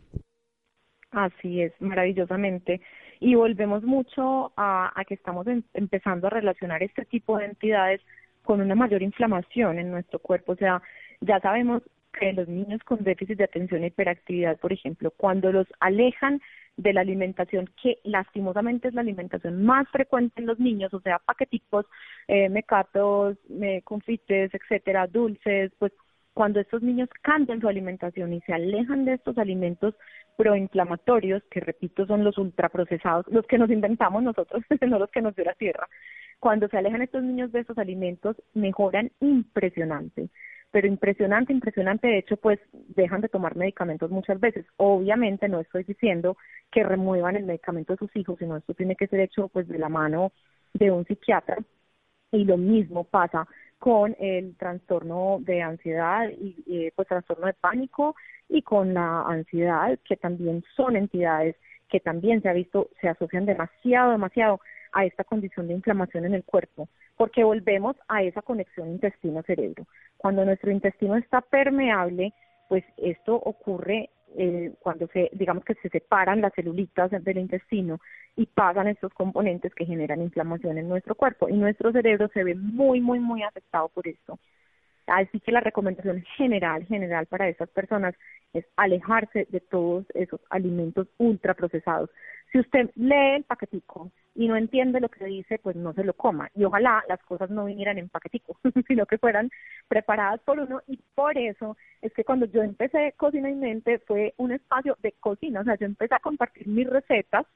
[1.11, 2.81] Así es, maravillosamente.
[3.19, 8.01] Y volvemos mucho a, que estamos empezando a relacionar este tipo de entidades
[8.45, 10.53] con una mayor inflamación en nuestro cuerpo.
[10.53, 10.81] O sea,
[11.21, 11.83] ya sabemos
[12.19, 16.41] que los niños con déficit de atención e hiperactividad, por ejemplo, cuando los alejan
[16.77, 21.19] de la alimentación, que lastimosamente es la alimentación más frecuente en los niños, o sea,
[21.19, 21.87] paqueticos,
[22.27, 23.37] eh, mecatos,
[23.85, 25.93] confites, etcétera, dulces, pues
[26.33, 29.95] cuando estos niños cambian su alimentación y se alejan de estos alimentos
[30.37, 35.35] proinflamatorios, que repito son los ultraprocesados, los que nos inventamos nosotros, no los que nos
[35.37, 35.89] dio la tierra,
[36.39, 40.31] cuando se alejan estos niños de estos alimentos, mejoran impresionante
[40.71, 42.09] pero impresionante, impresionante.
[42.09, 44.67] De hecho, pues dejan de tomar medicamentos muchas veces.
[44.77, 46.37] Obviamente no estoy diciendo
[46.71, 49.79] que remuevan el medicamento de sus hijos, sino esto tiene que ser hecho pues de
[49.79, 50.33] la mano
[50.75, 51.59] de un psiquiatra.
[52.33, 53.47] Y lo mismo pasa
[53.79, 58.15] con el trastorno de ansiedad y eh, pues trastorno de pánico
[58.49, 61.57] y con la ansiedad, que también son entidades
[61.91, 64.61] que también se ha visto, se asocian demasiado, demasiado
[64.93, 69.87] a esta condición de inflamación en el cuerpo, porque volvemos a esa conexión intestino-cerebro.
[70.17, 72.33] Cuando nuestro intestino está permeable,
[72.69, 77.99] pues esto ocurre eh, cuando se, digamos que se separan las celulitas del intestino
[78.37, 82.55] y pasan estos componentes que generan inflamación en nuestro cuerpo y nuestro cerebro se ve
[82.55, 84.39] muy, muy, muy afectado por esto.
[85.07, 88.15] Así que la recomendación general, general para esas personas
[88.53, 92.11] es alejarse de todos esos alimentos ultraprocesados.
[92.53, 96.15] Si usted lee el paquetico y no entiende lo que dice, pues no se lo
[96.15, 96.51] coma.
[96.55, 98.59] Y ojalá las cosas no vinieran en paquetico,
[98.89, 99.51] sino que fueran
[99.89, 100.81] preparadas por uno.
[100.89, 105.13] Y por eso es que cuando yo empecé Cocina y Mente fue un espacio de
[105.21, 105.61] cocina.
[105.61, 107.47] O sea, yo empecé a compartir mis recetas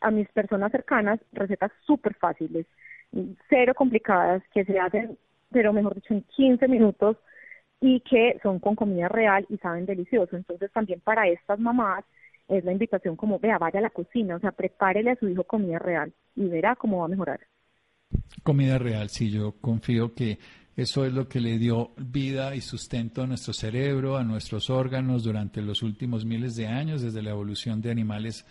[0.00, 2.66] a mis personas cercanas, recetas súper fáciles,
[3.48, 5.16] cero complicadas, que se hacen,
[5.50, 7.16] pero mejor dicho, en 15 minutos
[7.80, 10.36] y que son con comida real y saben delicioso.
[10.36, 12.04] Entonces también para estas mamás
[12.48, 15.44] es la invitación como, vea, vaya a la cocina, o sea, prepárele a su hijo
[15.44, 17.40] comida real y verá cómo va a mejorar.
[18.42, 20.38] Comida real, sí, yo confío que
[20.76, 25.24] eso es lo que le dio vida y sustento a nuestro cerebro, a nuestros órganos
[25.24, 28.44] durante los últimos miles de años, desde la evolución de animales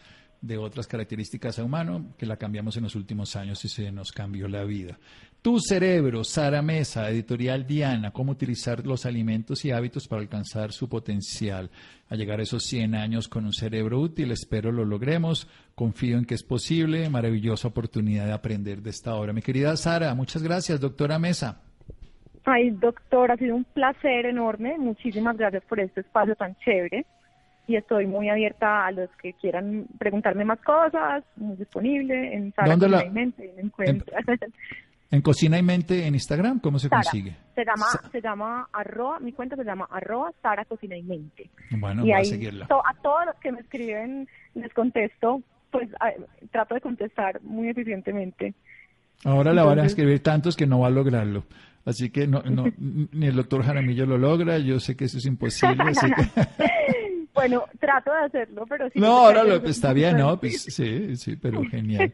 [0.45, 4.11] de otras características a humano, que la cambiamos en los últimos años y se nos
[4.11, 4.97] cambió la vida.
[5.41, 10.89] Tu cerebro, Sara Mesa, editorial Diana, cómo utilizar los alimentos y hábitos para alcanzar su
[10.89, 11.69] potencial,
[12.09, 16.25] a llegar a esos 100 años con un cerebro útil, espero lo logremos, confío en
[16.25, 19.33] que es posible, maravillosa oportunidad de aprender de esta obra.
[19.33, 21.61] Mi querida Sara, muchas gracias, doctora Mesa.
[22.43, 27.05] Ay, doctor, ha sido un placer enorme, muchísimas gracias por este espacio tan chévere
[27.67, 32.75] y estoy muy abierta a los que quieran preguntarme más cosas, muy disponible en Sara
[32.75, 33.53] Cocina y Mente,
[35.11, 37.35] En, Cocina y Mente en Instagram, ¿cómo se consigue?
[37.53, 41.49] Se llama, se llama arroba, mi cuenta se llama arroba Sara Cocina y Mente.
[41.71, 42.65] Bueno, voy a seguirla.
[42.65, 45.89] a todos los que me escriben les contesto, pues
[46.51, 48.55] trato de contestar muy eficientemente.
[49.23, 51.45] Ahora la van a escribir tantos que no va a lograrlo.
[51.85, 55.25] Así que no, no, ni el doctor Jaramillo lo logra, yo sé que eso es
[55.25, 55.83] imposible.
[55.83, 57.04] Así que...
[57.35, 58.99] Bueno, trato de hacerlo, pero sí.
[58.99, 60.39] No, ahora lo, está bien, ¿no?
[60.39, 62.11] Pues, sí, sí, pero genial.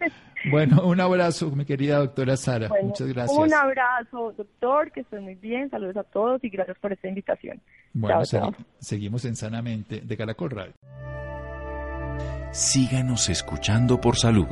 [0.49, 2.69] Bueno, un abrazo, mi querida doctora Sara.
[2.81, 3.37] Muchas gracias.
[3.37, 5.69] Un abrazo, doctor, que esté muy bien.
[5.69, 7.61] Saludos a todos y gracias por esta invitación.
[7.93, 8.23] Bueno,
[8.79, 10.73] seguimos en Sanamente de Caracol Radio.
[12.51, 14.47] Síganos escuchando por salud.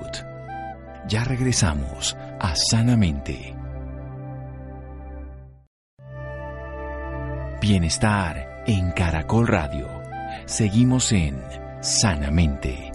[1.08, 3.56] Ya regresamos a Sanamente.
[7.60, 9.99] Bienestar en Caracol Radio.
[10.46, 11.42] Seguimos en
[11.82, 12.92] Sanamente.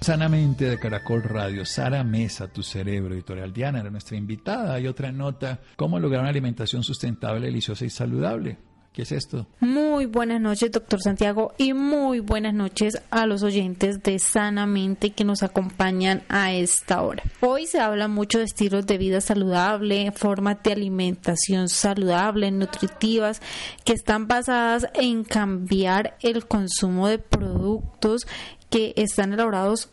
[0.00, 4.74] Sanamente de Caracol Radio, Sara Mesa, tu cerebro, editorial Diana, era nuestra invitada.
[4.74, 8.58] Hay otra nota, cómo lograr una alimentación sustentable, deliciosa y saludable.
[8.94, 9.48] ¿Qué es esto?
[9.58, 15.24] Muy buenas noches, doctor Santiago, y muy buenas noches a los oyentes de Sanamente que
[15.24, 17.24] nos acompañan a esta hora.
[17.40, 23.42] Hoy se habla mucho de estilos de vida saludable, formas de alimentación saludable, nutritivas,
[23.84, 28.28] que están basadas en cambiar el consumo de productos
[28.70, 29.88] que están elaborados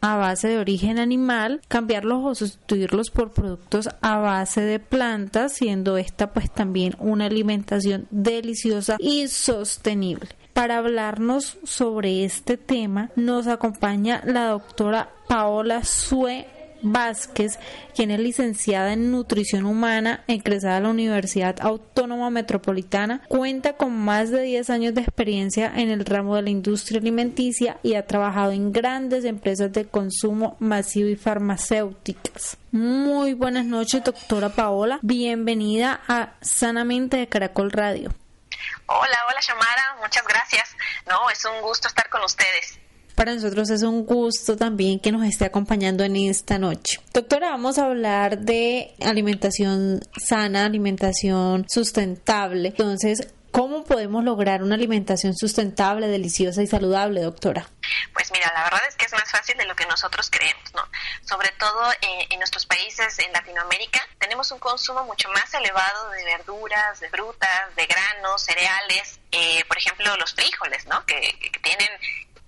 [0.00, 5.96] a base de origen animal, cambiarlos o sustituirlos por productos a base de plantas, siendo
[5.96, 10.28] esta pues también una alimentación deliciosa y sostenible.
[10.52, 16.46] Para hablarnos sobre este tema nos acompaña la doctora Paola Sue
[16.82, 17.58] Vázquez,
[17.94, 24.30] quien es licenciada en nutrición humana, egresada de la Universidad Autónoma Metropolitana, cuenta con más
[24.30, 28.52] de 10 años de experiencia en el ramo de la industria alimenticia y ha trabajado
[28.52, 32.56] en grandes empresas de consumo masivo y farmacéuticas.
[32.72, 34.98] Muy buenas noches, doctora Paola.
[35.02, 38.14] Bienvenida a Sanamente de Caracol Radio.
[38.86, 40.76] Hola, hola Shamara, muchas gracias.
[41.08, 42.79] No, es un gusto estar con ustedes.
[43.20, 47.00] Para nosotros es un gusto también que nos esté acompañando en esta noche.
[47.12, 52.68] Doctora, vamos a hablar de alimentación sana, alimentación sustentable.
[52.68, 57.68] Entonces, ¿Cómo podemos lograr una alimentación sustentable, deliciosa y saludable, doctora?
[58.12, 60.88] Pues mira, la verdad es que es más fácil de lo que nosotros creemos, ¿no?
[61.28, 66.24] Sobre todo eh, en nuestros países en Latinoamérica tenemos un consumo mucho más elevado de
[66.26, 71.04] verduras, de frutas, de granos, cereales, eh, por ejemplo los frijoles, ¿no?
[71.04, 71.90] Que, que tienen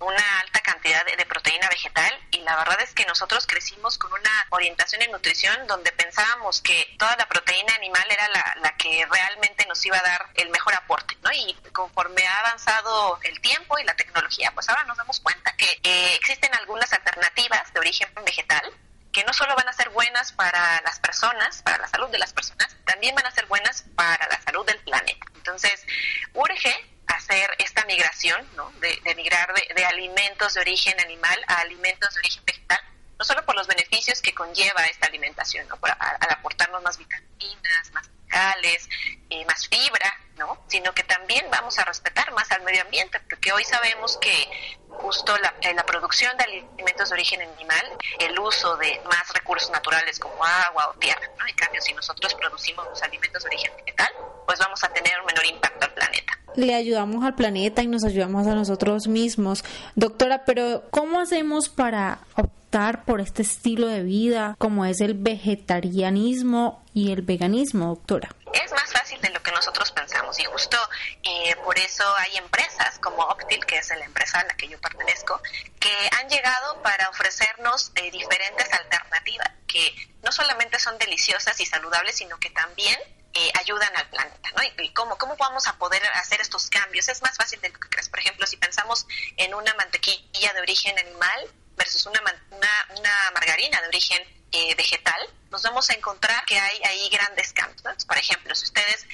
[0.03, 4.45] una alta cantidad de, proteína vegetal y la verdad es que nosotros crecimos con una
[4.49, 9.83] orientación en nutrición donde pensábamos que toda la proteína animal era la, que realmente nos
[9.85, 11.31] iba a dar el mejor aporte, ¿no?
[11.31, 15.79] Y conforme ha avanzado el tiempo y la tecnología, pues ahora nos damos cuenta que
[15.83, 18.73] eh, existen algunas alternativas de origen vegetal
[19.13, 22.33] que no solo van a ser buenas para las personas, para la salud de las
[22.33, 25.25] personas, también van a ser buenas para la salud del planeta.
[25.35, 25.85] Entonces,
[26.33, 26.92] urge
[27.23, 28.71] hacer esta migración, ¿no?
[28.79, 32.79] de, migrar de, alimentos de origen animal a alimentos de origen vegetal,
[33.17, 35.79] no solo por los beneficios que conlleva esta alimentación, ¿no?
[35.81, 38.89] al aportarnos más vitaminas, más minerales,
[39.29, 40.57] eh, más fibra, ¿no?
[40.67, 44.49] sino que también vamos a respetar más al medio ambiente, porque hoy sabemos que
[44.89, 47.85] justo la, la producción de alimentos alimentos de origen animal
[48.19, 51.21] el uso de más recursos naturales como agua o tierra.
[51.39, 51.47] ¿no?
[51.47, 54.09] En cambio, si nosotros producimos los alimentos de origen vegetal,
[54.45, 56.33] pues vamos a tener un menor impacto al planeta.
[56.55, 59.63] Le ayudamos al planeta y nos ayudamos a nosotros mismos.
[59.95, 66.83] Doctora, pero ¿cómo hacemos para optar por este estilo de vida como es el vegetarianismo
[66.93, 68.29] y el veganismo, doctora?
[68.53, 70.77] Es más fácil de lo que nosotros pensamos y justo
[71.23, 74.79] eh, por eso hay empresas como Optil, que es la empresa a la que yo
[74.79, 75.41] pertenezco,
[75.79, 82.15] que han llegado para ofrecernos eh, diferentes alternativas que no solamente son deliciosas y saludables,
[82.15, 82.97] sino que también
[83.33, 84.83] eh, ayudan al planeta, ¿no?
[84.83, 87.07] Y, cómo, cómo vamos a poder hacer estos cambios.
[87.09, 88.07] Es más fácil de lo que crees.
[88.07, 93.81] Por ejemplo, si pensamos en una mantequilla de origen animal versus una, una, una margarina
[93.81, 95.19] de origen eh, vegetal,
[95.51, 98.05] nos vamos a encontrar que hay ahí grandes cambios.
[98.05, 99.05] Por ejemplo, si ustedes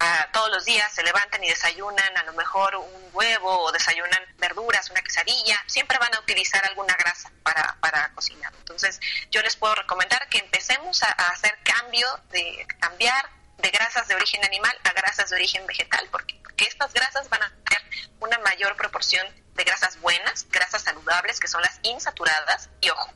[0.00, 4.20] ah, todos los días se levantan y desayunan a lo mejor un huevo o desayunan
[4.38, 8.52] verduras, una quesadilla, siempre van a utilizar alguna grasa para, para cocinar.
[8.58, 14.06] Entonces, yo les puedo recomendar que empecemos a, a hacer cambio, de cambiar de grasas
[14.08, 17.82] de origen animal a grasas de origen vegetal, porque, porque estas grasas van a tener
[18.18, 19.26] una mayor proporción
[19.56, 22.70] de grasas buenas, grasas saludables, que son las insaturadas.
[22.80, 23.12] Y ojo,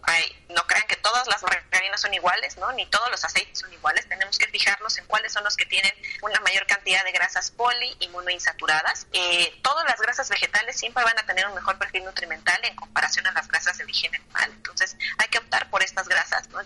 [0.50, 2.70] no crean que todas las margarinas son iguales, ¿no?
[2.72, 4.06] Ni todos los aceites son iguales.
[4.08, 7.96] Tenemos que fijarnos en cuáles son los que tienen una mayor cantidad de grasas poli
[8.00, 9.06] y monoinsaturadas.
[9.12, 13.26] Eh, todas las grasas vegetales siempre van a tener un mejor perfil nutrimental en comparación
[13.26, 14.50] a las grasas de origen animal.
[14.54, 16.60] Entonces, hay que optar por estas grasas, ¿no?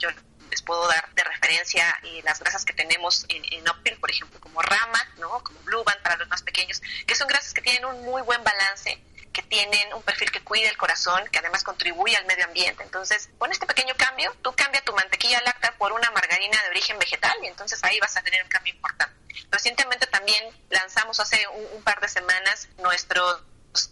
[0.55, 4.39] Les puedo dar de referencia eh, las grasas que tenemos en, en Optil, por ejemplo,
[4.39, 5.43] como Rama, ¿no?
[5.43, 8.45] Como Blue Band para los más pequeños, que son grasas que tienen un muy buen
[8.45, 9.03] balance
[9.33, 12.85] que tienen un perfil que cuida el corazón, que además contribuye al medio ambiente.
[12.85, 17.01] Entonces, con este pequeño cambio, tú cambia tu mantequilla láctea por una margarina de origen
[17.01, 19.13] vegetal y entonces ahí vas a tener un cambio importante.
[19.51, 23.45] Recientemente también lanzamos hace un, un par de semanas nuestro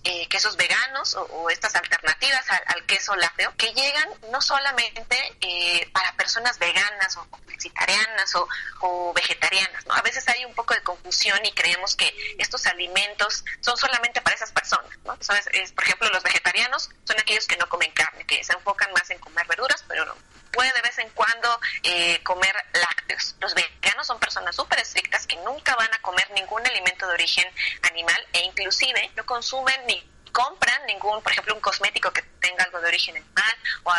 [0.04, 6.12] eh, quesos veganos o, estas alternativas al, queso lácteo que llegan no solamente eh, para
[6.14, 8.34] personas veganas o vegetarianas
[8.80, 9.86] o, vegetarianas.
[9.86, 9.94] ¿no?
[9.94, 14.36] A veces hay un poco de confusión y creemos que estos alimentos son solamente para
[14.36, 14.90] esas personas.
[15.04, 15.14] ¿no?
[15.52, 19.08] Es, por ejemplo, los vegetarianos son aquellos que no comen carne, que se enfocan más
[19.10, 20.16] en comer verduras, pero no,
[20.52, 23.34] puede de vez en cuando eh, comer lácteos.
[23.40, 27.46] Los veganos son personas súper estrictas que nunca van a comer ningún alimento de origen
[28.02, 32.80] animal e inclusive no consumen ni compran ningún, por ejemplo, un cosmético que tenga algo
[32.80, 33.92] de origen animal o,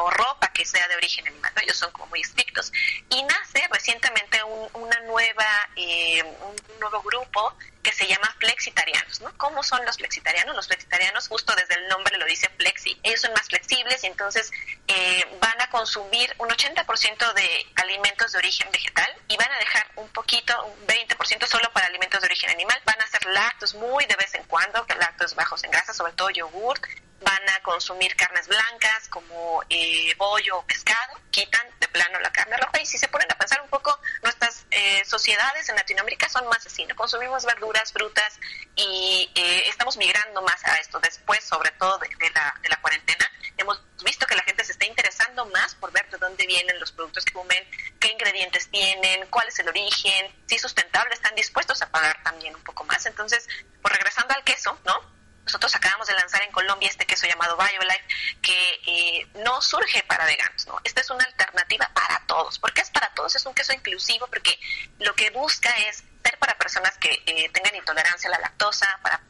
[0.00, 1.52] o ropa que sea de origen animal.
[1.62, 2.72] Ellos son como muy estrictos.
[3.08, 9.36] Y nace recientemente un, una nueva, eh, un nuevo grupo que se llama flexitarianos, ¿no?
[9.36, 10.54] ¿Cómo son los flexitarianos?
[10.54, 14.52] Los flexitarianos, justo desde el nombre lo dice flexi, ellos son más flexibles y entonces
[14.86, 19.90] eh, van a consumir un 80% de alimentos de origen vegetal y van a dejar
[19.96, 22.80] un poquito, un 20% solo para alimentos de origen animal.
[23.22, 26.82] Hacer lácteos muy de vez en cuando, lácteos bajos en grasa, sobre todo yogurt,
[27.20, 32.56] van a consumir carnes blancas como eh, pollo o pescado, quitan de plano la carne
[32.56, 36.48] roja y si se ponen a pensar un poco, nuestras eh, sociedades en Latinoamérica son
[36.48, 36.96] más así, ¿no?
[36.96, 38.40] Consumimos verduras, frutas
[38.74, 40.98] y eh, estamos migrando más a esto.
[40.98, 44.86] Después, sobre todo de, la, de la cuarentena, hemos visto que la gente se está
[44.86, 47.64] interesando más por ver de dónde vienen los productos que comen,
[48.00, 52.54] qué ingredientes tienen, cuál es el origen, si es sustentable, están dispuestos a pagar también
[52.54, 53.06] un poco más.
[53.06, 53.48] Entonces,
[53.80, 55.12] pues regresando al queso, ¿no?
[55.44, 58.04] Nosotros acabamos de lanzar en Colombia este queso llamado BioLife
[58.40, 60.80] que eh, no surge para veganos, ¿no?
[60.84, 62.58] Esta es una alternativa para todos.
[62.60, 63.34] ¿Por qué es para todos?
[63.34, 64.58] Es un queso inclusivo porque
[65.00, 69.20] lo que busca es ser para personas que eh, tengan intolerancia a la lactosa, para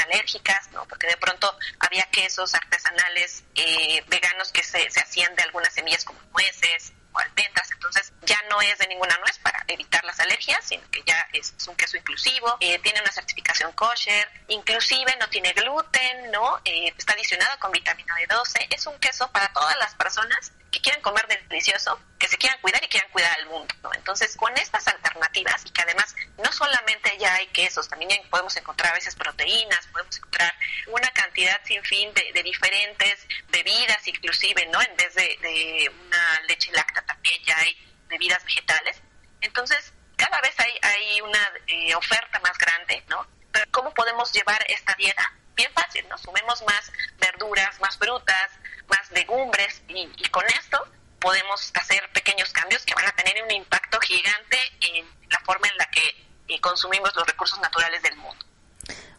[0.00, 0.86] alérgicas, ¿no?
[0.86, 6.04] Porque de pronto había quesos artesanales eh, veganos que se, se hacían de algunas semillas
[6.04, 10.58] como nueces, o almendras, entonces ya no es de ninguna nuez para evitar las alergias,
[10.64, 15.52] sino que ya es, un queso inclusivo, eh, tiene una certificación kosher, inclusive no tiene
[15.52, 16.60] gluten, ¿no?
[16.64, 21.02] Eh, está adicionado con vitamina B12, es un queso para todas las personas que quieran
[21.02, 23.72] comer delicioso, que se quieran cuidar y quieran cuidar al mundo.
[23.94, 28.90] Entonces, con estas alternativas, y que además no solamente ya hay quesos, también podemos encontrar
[28.90, 30.52] a veces proteínas, podemos encontrar
[30.88, 34.82] una cantidad sin fin de, diferentes bebidas, inclusive, ¿no?
[34.82, 37.76] En vez de, una leche láctea también ya hay
[38.08, 39.00] bebidas vegetales.
[39.42, 43.24] Entonces, cada vez hay, hay una eh, oferta más grande, ¿no?
[43.52, 45.32] Pero ¿cómo podemos llevar esta dieta?
[45.54, 46.18] Bien fácil, ¿no?
[46.18, 48.50] Sumemos más verduras, más frutas,
[48.88, 50.78] más legumbres y, con esto
[51.20, 55.76] podemos hacer pequeños cambios que van a tener un impacto gigante en la forma en
[55.78, 56.00] la que
[56.48, 58.44] eh, consumimos los recursos naturales del mundo.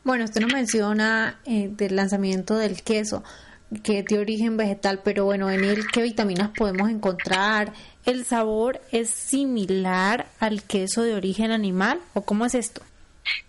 [0.04, 3.24] Bueno, usted nos menciona eh, del lanzamiento del queso,
[3.84, 7.74] que es de origen vegetal, pero bueno, en él, ¿qué vitaminas podemos encontrar?
[8.06, 12.84] ¿El sabor es similar al queso de origen animal o cómo es esto?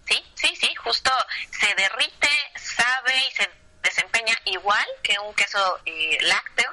[0.08, 1.10] Sí, sí, sí, justo
[1.50, 3.50] se derrite, sabe y se
[3.86, 6.72] desempeña igual que un queso eh, lácteo,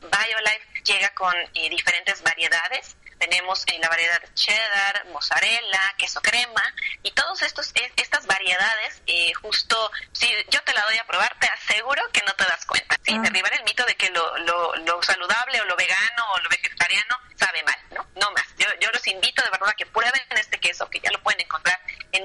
[0.00, 2.96] BioLife llega con eh, diferentes variedades.
[3.18, 6.62] Tenemos en la variedad cheddar, mozzarella, queso crema
[7.02, 11.46] y todas estos estas variedades eh, justo si yo te la doy a probar te
[11.46, 12.96] aseguro que no te das cuenta.
[13.02, 13.20] Sí ah.
[13.20, 17.16] derribar el mito de que lo, lo, lo, saludable o lo vegano o lo vegetariano
[17.36, 18.46] sabe mal no no más.
[18.56, 21.42] Yo, yo los invito de verdad a que prueben este queso que ya lo pueden
[21.42, 21.79] encontrar en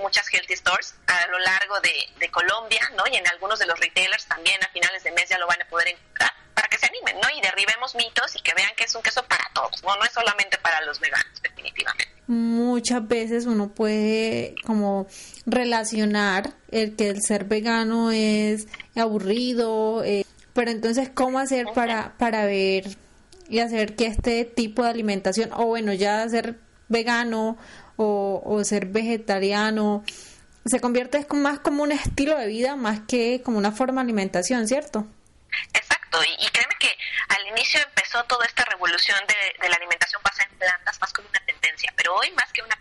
[0.05, 1.89] muchas healthy stores a lo largo de,
[2.19, 5.39] de Colombia no y en algunos de los retailers también a finales de mes ya
[5.39, 7.27] lo van a poder encontrar para que se animen, ¿no?
[7.37, 9.95] Y derribemos mitos y que vean que es un queso para todos, ¿no?
[9.97, 12.07] No es solamente para los veganos, definitivamente.
[12.27, 15.07] Muchas veces uno puede como
[15.45, 22.45] relacionar el que el ser vegano es aburrido, eh, pero entonces, ¿cómo hacer para, para
[22.45, 22.85] ver
[23.49, 26.55] y hacer que este tipo de alimentación, o bueno, ya ser
[26.87, 27.57] vegano
[27.97, 30.03] o, o ser vegetariano,
[30.65, 34.67] se convierte más como un estilo de vida más que como una forma de alimentación,
[34.67, 35.07] ¿cierto?
[35.73, 36.89] Exacto, y, créeme que
[37.29, 41.39] al inicio empezó toda esta revolución de, la alimentación basada en plantas más como una
[41.45, 42.75] tendencia, pero hoy más que una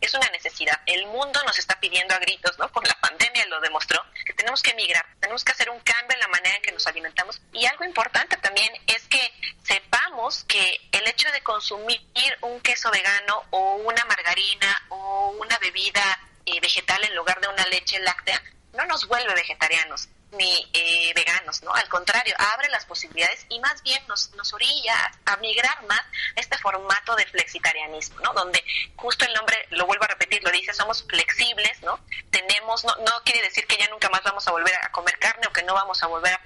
[0.00, 0.80] es una necesidad.
[0.86, 2.70] El mundo nos está pidiendo a gritos, ¿no?
[2.72, 6.20] Con la pandemia lo demostró, que tenemos que emigrar, tenemos que hacer un cambio en
[6.20, 7.40] la manera en que nos alimentamos.
[7.52, 12.00] Y algo importante también es que sepamos que el hecho de consumir
[12.42, 17.66] un queso vegano o una margarina o una bebida eh, vegetal en lugar de una
[17.66, 18.42] leche láctea
[18.72, 21.72] no nos vuelve vegetarianos ni eh, veganos, ¿no?
[21.74, 26.40] Al contrario, abre las posibilidades y más bien nos, nos orilla a migrar más a
[26.40, 28.32] este formato de flexitarianismo, ¿no?
[28.32, 28.62] Donde
[28.96, 31.98] justo el nombre, lo vuelvo a repetir, lo dice, somos flexibles, ¿no?
[32.30, 35.46] Tenemos, no, no quiere decir que ya nunca más vamos a volver a comer carne
[35.46, 36.39] o que no vamos a volver a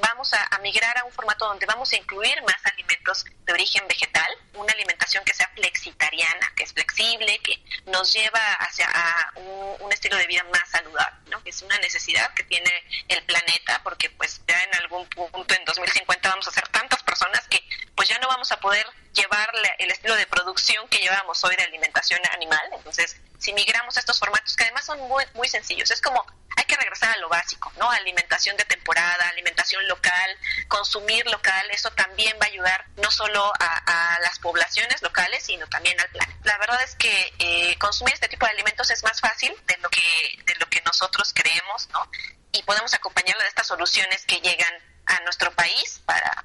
[0.00, 4.30] vamos a, migrar a un formato donde vamos a incluir más alimentos de origen vegetal,
[4.54, 8.88] una alimentación que sea flexitariana, que es flexible, que nos lleva hacia
[9.36, 11.42] un, estilo de vida más saludable, ¿no?
[11.44, 12.70] que es una necesidad que tiene
[13.08, 17.46] el planeta, porque pues ya en algún punto en 2050 vamos a ser tantas personas
[17.48, 17.62] que
[17.94, 21.62] pues ya no vamos a poder llevar el estilo de producción que llevamos hoy de
[21.62, 22.62] alimentación animal.
[22.72, 26.24] Entonces, si migramos a estos formatos que además son muy, muy sencillos, es como
[26.72, 27.90] que regresar a lo básico, ¿no?
[27.90, 34.18] Alimentación de temporada, alimentación local, consumir local, eso también va a ayudar no solo a,
[34.22, 36.38] las poblaciones locales, sino también al planeta.
[36.44, 39.90] La verdad es que eh, consumir este tipo de alimentos es más fácil de lo
[39.90, 40.00] que,
[40.44, 42.08] de lo que nosotros creemos, ¿no?
[42.52, 44.74] Y podemos acompañarlo de estas soluciones que llegan
[45.06, 46.44] a nuestro país para,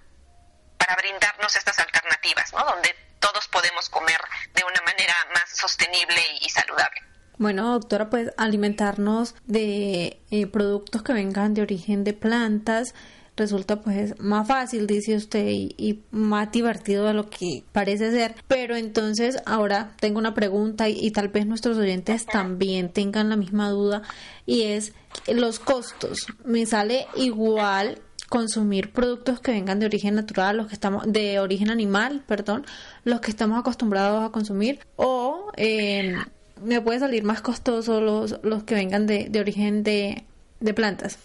[0.77, 2.65] para brindarnos estas alternativas, ¿no?
[2.65, 4.19] Donde todos podemos comer
[4.53, 7.01] de una manera más sostenible y saludable.
[7.37, 12.93] Bueno, doctora, pues alimentarnos de eh, productos que vengan de origen de plantas
[13.37, 18.35] resulta pues más fácil, dice usted, y, más divertido de lo que parece ser.
[18.47, 23.69] Pero entonces ahora tengo una pregunta y, tal vez nuestros oyentes también tengan la misma
[23.69, 24.01] duda
[24.45, 24.93] y es
[25.27, 26.27] los costos.
[26.43, 31.69] ¿Me sale igual consumir productos que vengan de origen natural, los que estamos de origen
[31.69, 32.65] animal, perdón,
[33.05, 36.13] los que estamos acostumbrados a consumir o eh,
[36.61, 40.23] me puede salir más costoso los, los que vengan de, de origen de,
[40.59, 41.17] de plantas.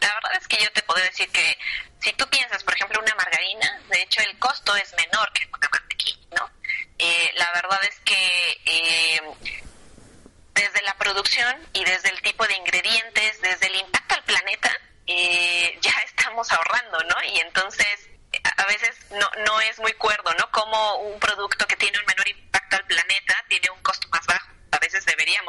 [0.00, 1.58] La verdad es que yo te puedo decir que
[2.00, 5.68] si tú piensas, por ejemplo, una margarina, de hecho el costo es menor que una
[5.70, 6.50] mantequilla, ¿no?
[6.98, 9.22] Eh, la verdad es que eh,
[10.54, 14.70] desde la producción y desde el tipo de ingredientes, desde el impacto al planeta,
[15.06, 17.16] eh, ya estamos ahorrando, ¿no?
[17.32, 18.08] Y entonces
[18.56, 20.50] a veces no, no es muy cuerdo, ¿no?
[20.50, 24.07] Como un producto que tiene un menor impacto al planeta tiene un costo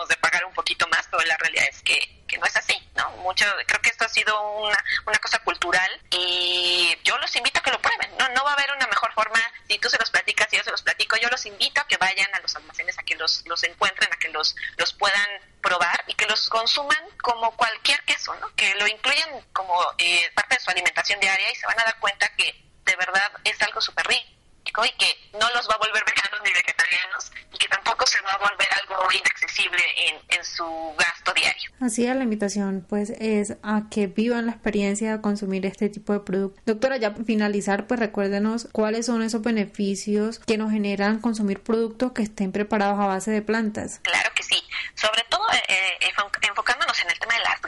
[0.07, 3.09] de pagar un poquito más, pero la realidad es que, que no es así, ¿no?
[3.17, 7.63] Mucho, creo que esto ha sido una, una cosa cultural y yo los invito a
[7.63, 8.27] que lo prueben, ¿no?
[8.29, 10.71] No va a haber una mejor forma, si tú se los platicas y yo se
[10.71, 13.63] los platico, yo los invito a que vayan a los almacenes, a que los, los
[13.63, 15.29] encuentren, a que los, los puedan
[15.61, 18.53] probar y que los consuman como cualquier queso, ¿no?
[18.55, 21.99] Que lo incluyan como eh, parte de su alimentación diaria y se van a dar
[21.99, 22.53] cuenta que
[22.83, 24.38] de verdad es algo súper rico
[24.85, 28.31] y que no los va a volver veganos ni vegetarianos y que tampoco se va
[28.33, 31.71] a volver algo inaccesible en, en su gasto diario.
[31.81, 36.13] Así es, la invitación pues es a que vivan la experiencia de consumir este tipo
[36.13, 36.63] de productos.
[36.65, 42.11] Doctora, ya para finalizar, pues recuérdenos cuáles son esos beneficios que nos generan consumir productos
[42.13, 43.99] que estén preparados a base de plantas.
[44.03, 44.61] Claro que sí,
[44.95, 46.09] sobre todo eh, eh
[46.41, 47.61] enfocándonos en el tema de las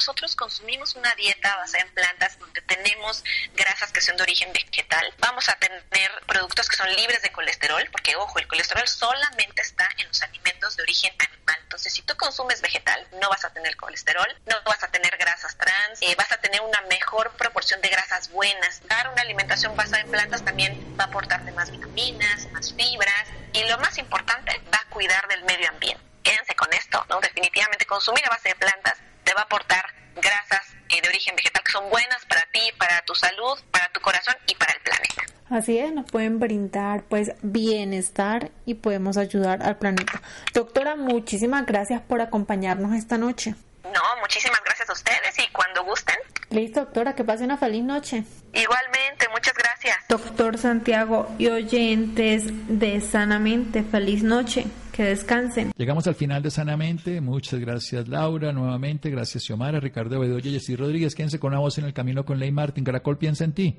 [0.00, 3.22] nosotros consumimos una dieta basada en plantas donde tenemos
[3.54, 7.86] grasas que son de origen vegetal, vamos a tener productos que son libres de colesterol,
[7.92, 11.58] porque ojo, el colesterol solamente está en los alimentos de origen animal.
[11.64, 15.54] Entonces, si tú consumes vegetal, no vas a tener colesterol, no vas a tener grasas
[15.58, 18.80] trans, eh, vas a tener una mejor proporción de grasas buenas.
[18.88, 23.64] Dar una alimentación basada en plantas también va a aportarte más vitaminas, más fibras y
[23.64, 26.02] lo más importante, va a cuidar del medio ambiente.
[26.22, 27.20] Quédense con esto, ¿no?
[27.20, 28.96] Definitivamente consumir a base de plantas
[29.30, 29.84] te va a aportar
[30.16, 34.34] grasas de origen vegetal que son buenas para ti, para tu salud, para tu corazón
[34.48, 35.22] y para el planeta.
[35.48, 40.20] Así es, nos pueden brindar pues bienestar y podemos ayudar al planeta.
[40.52, 43.54] Doctora, muchísimas gracias por acompañarnos esta noche.
[43.84, 46.16] No, muchísimas gracias a ustedes y cuando gusten.
[46.50, 48.24] Listo, doctora, que pase una feliz noche.
[48.52, 49.96] Igualmente, muchas gracias.
[50.08, 54.66] Doctor Santiago y oyentes de Sanamente, feliz noche.
[55.04, 55.72] Descansen.
[55.76, 57.20] Llegamos al final de Sanamente.
[57.20, 59.10] Muchas gracias, Laura, nuevamente.
[59.10, 61.14] Gracias, Xiomara, Ricardo Bedoya, Jessy Rodríguez.
[61.14, 62.84] Quédense con una voz en el camino con Ley Martín.
[62.84, 63.76] Caracol piensa en ti.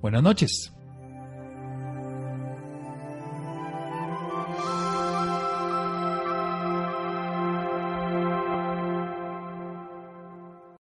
[0.00, 0.72] Buenas noches.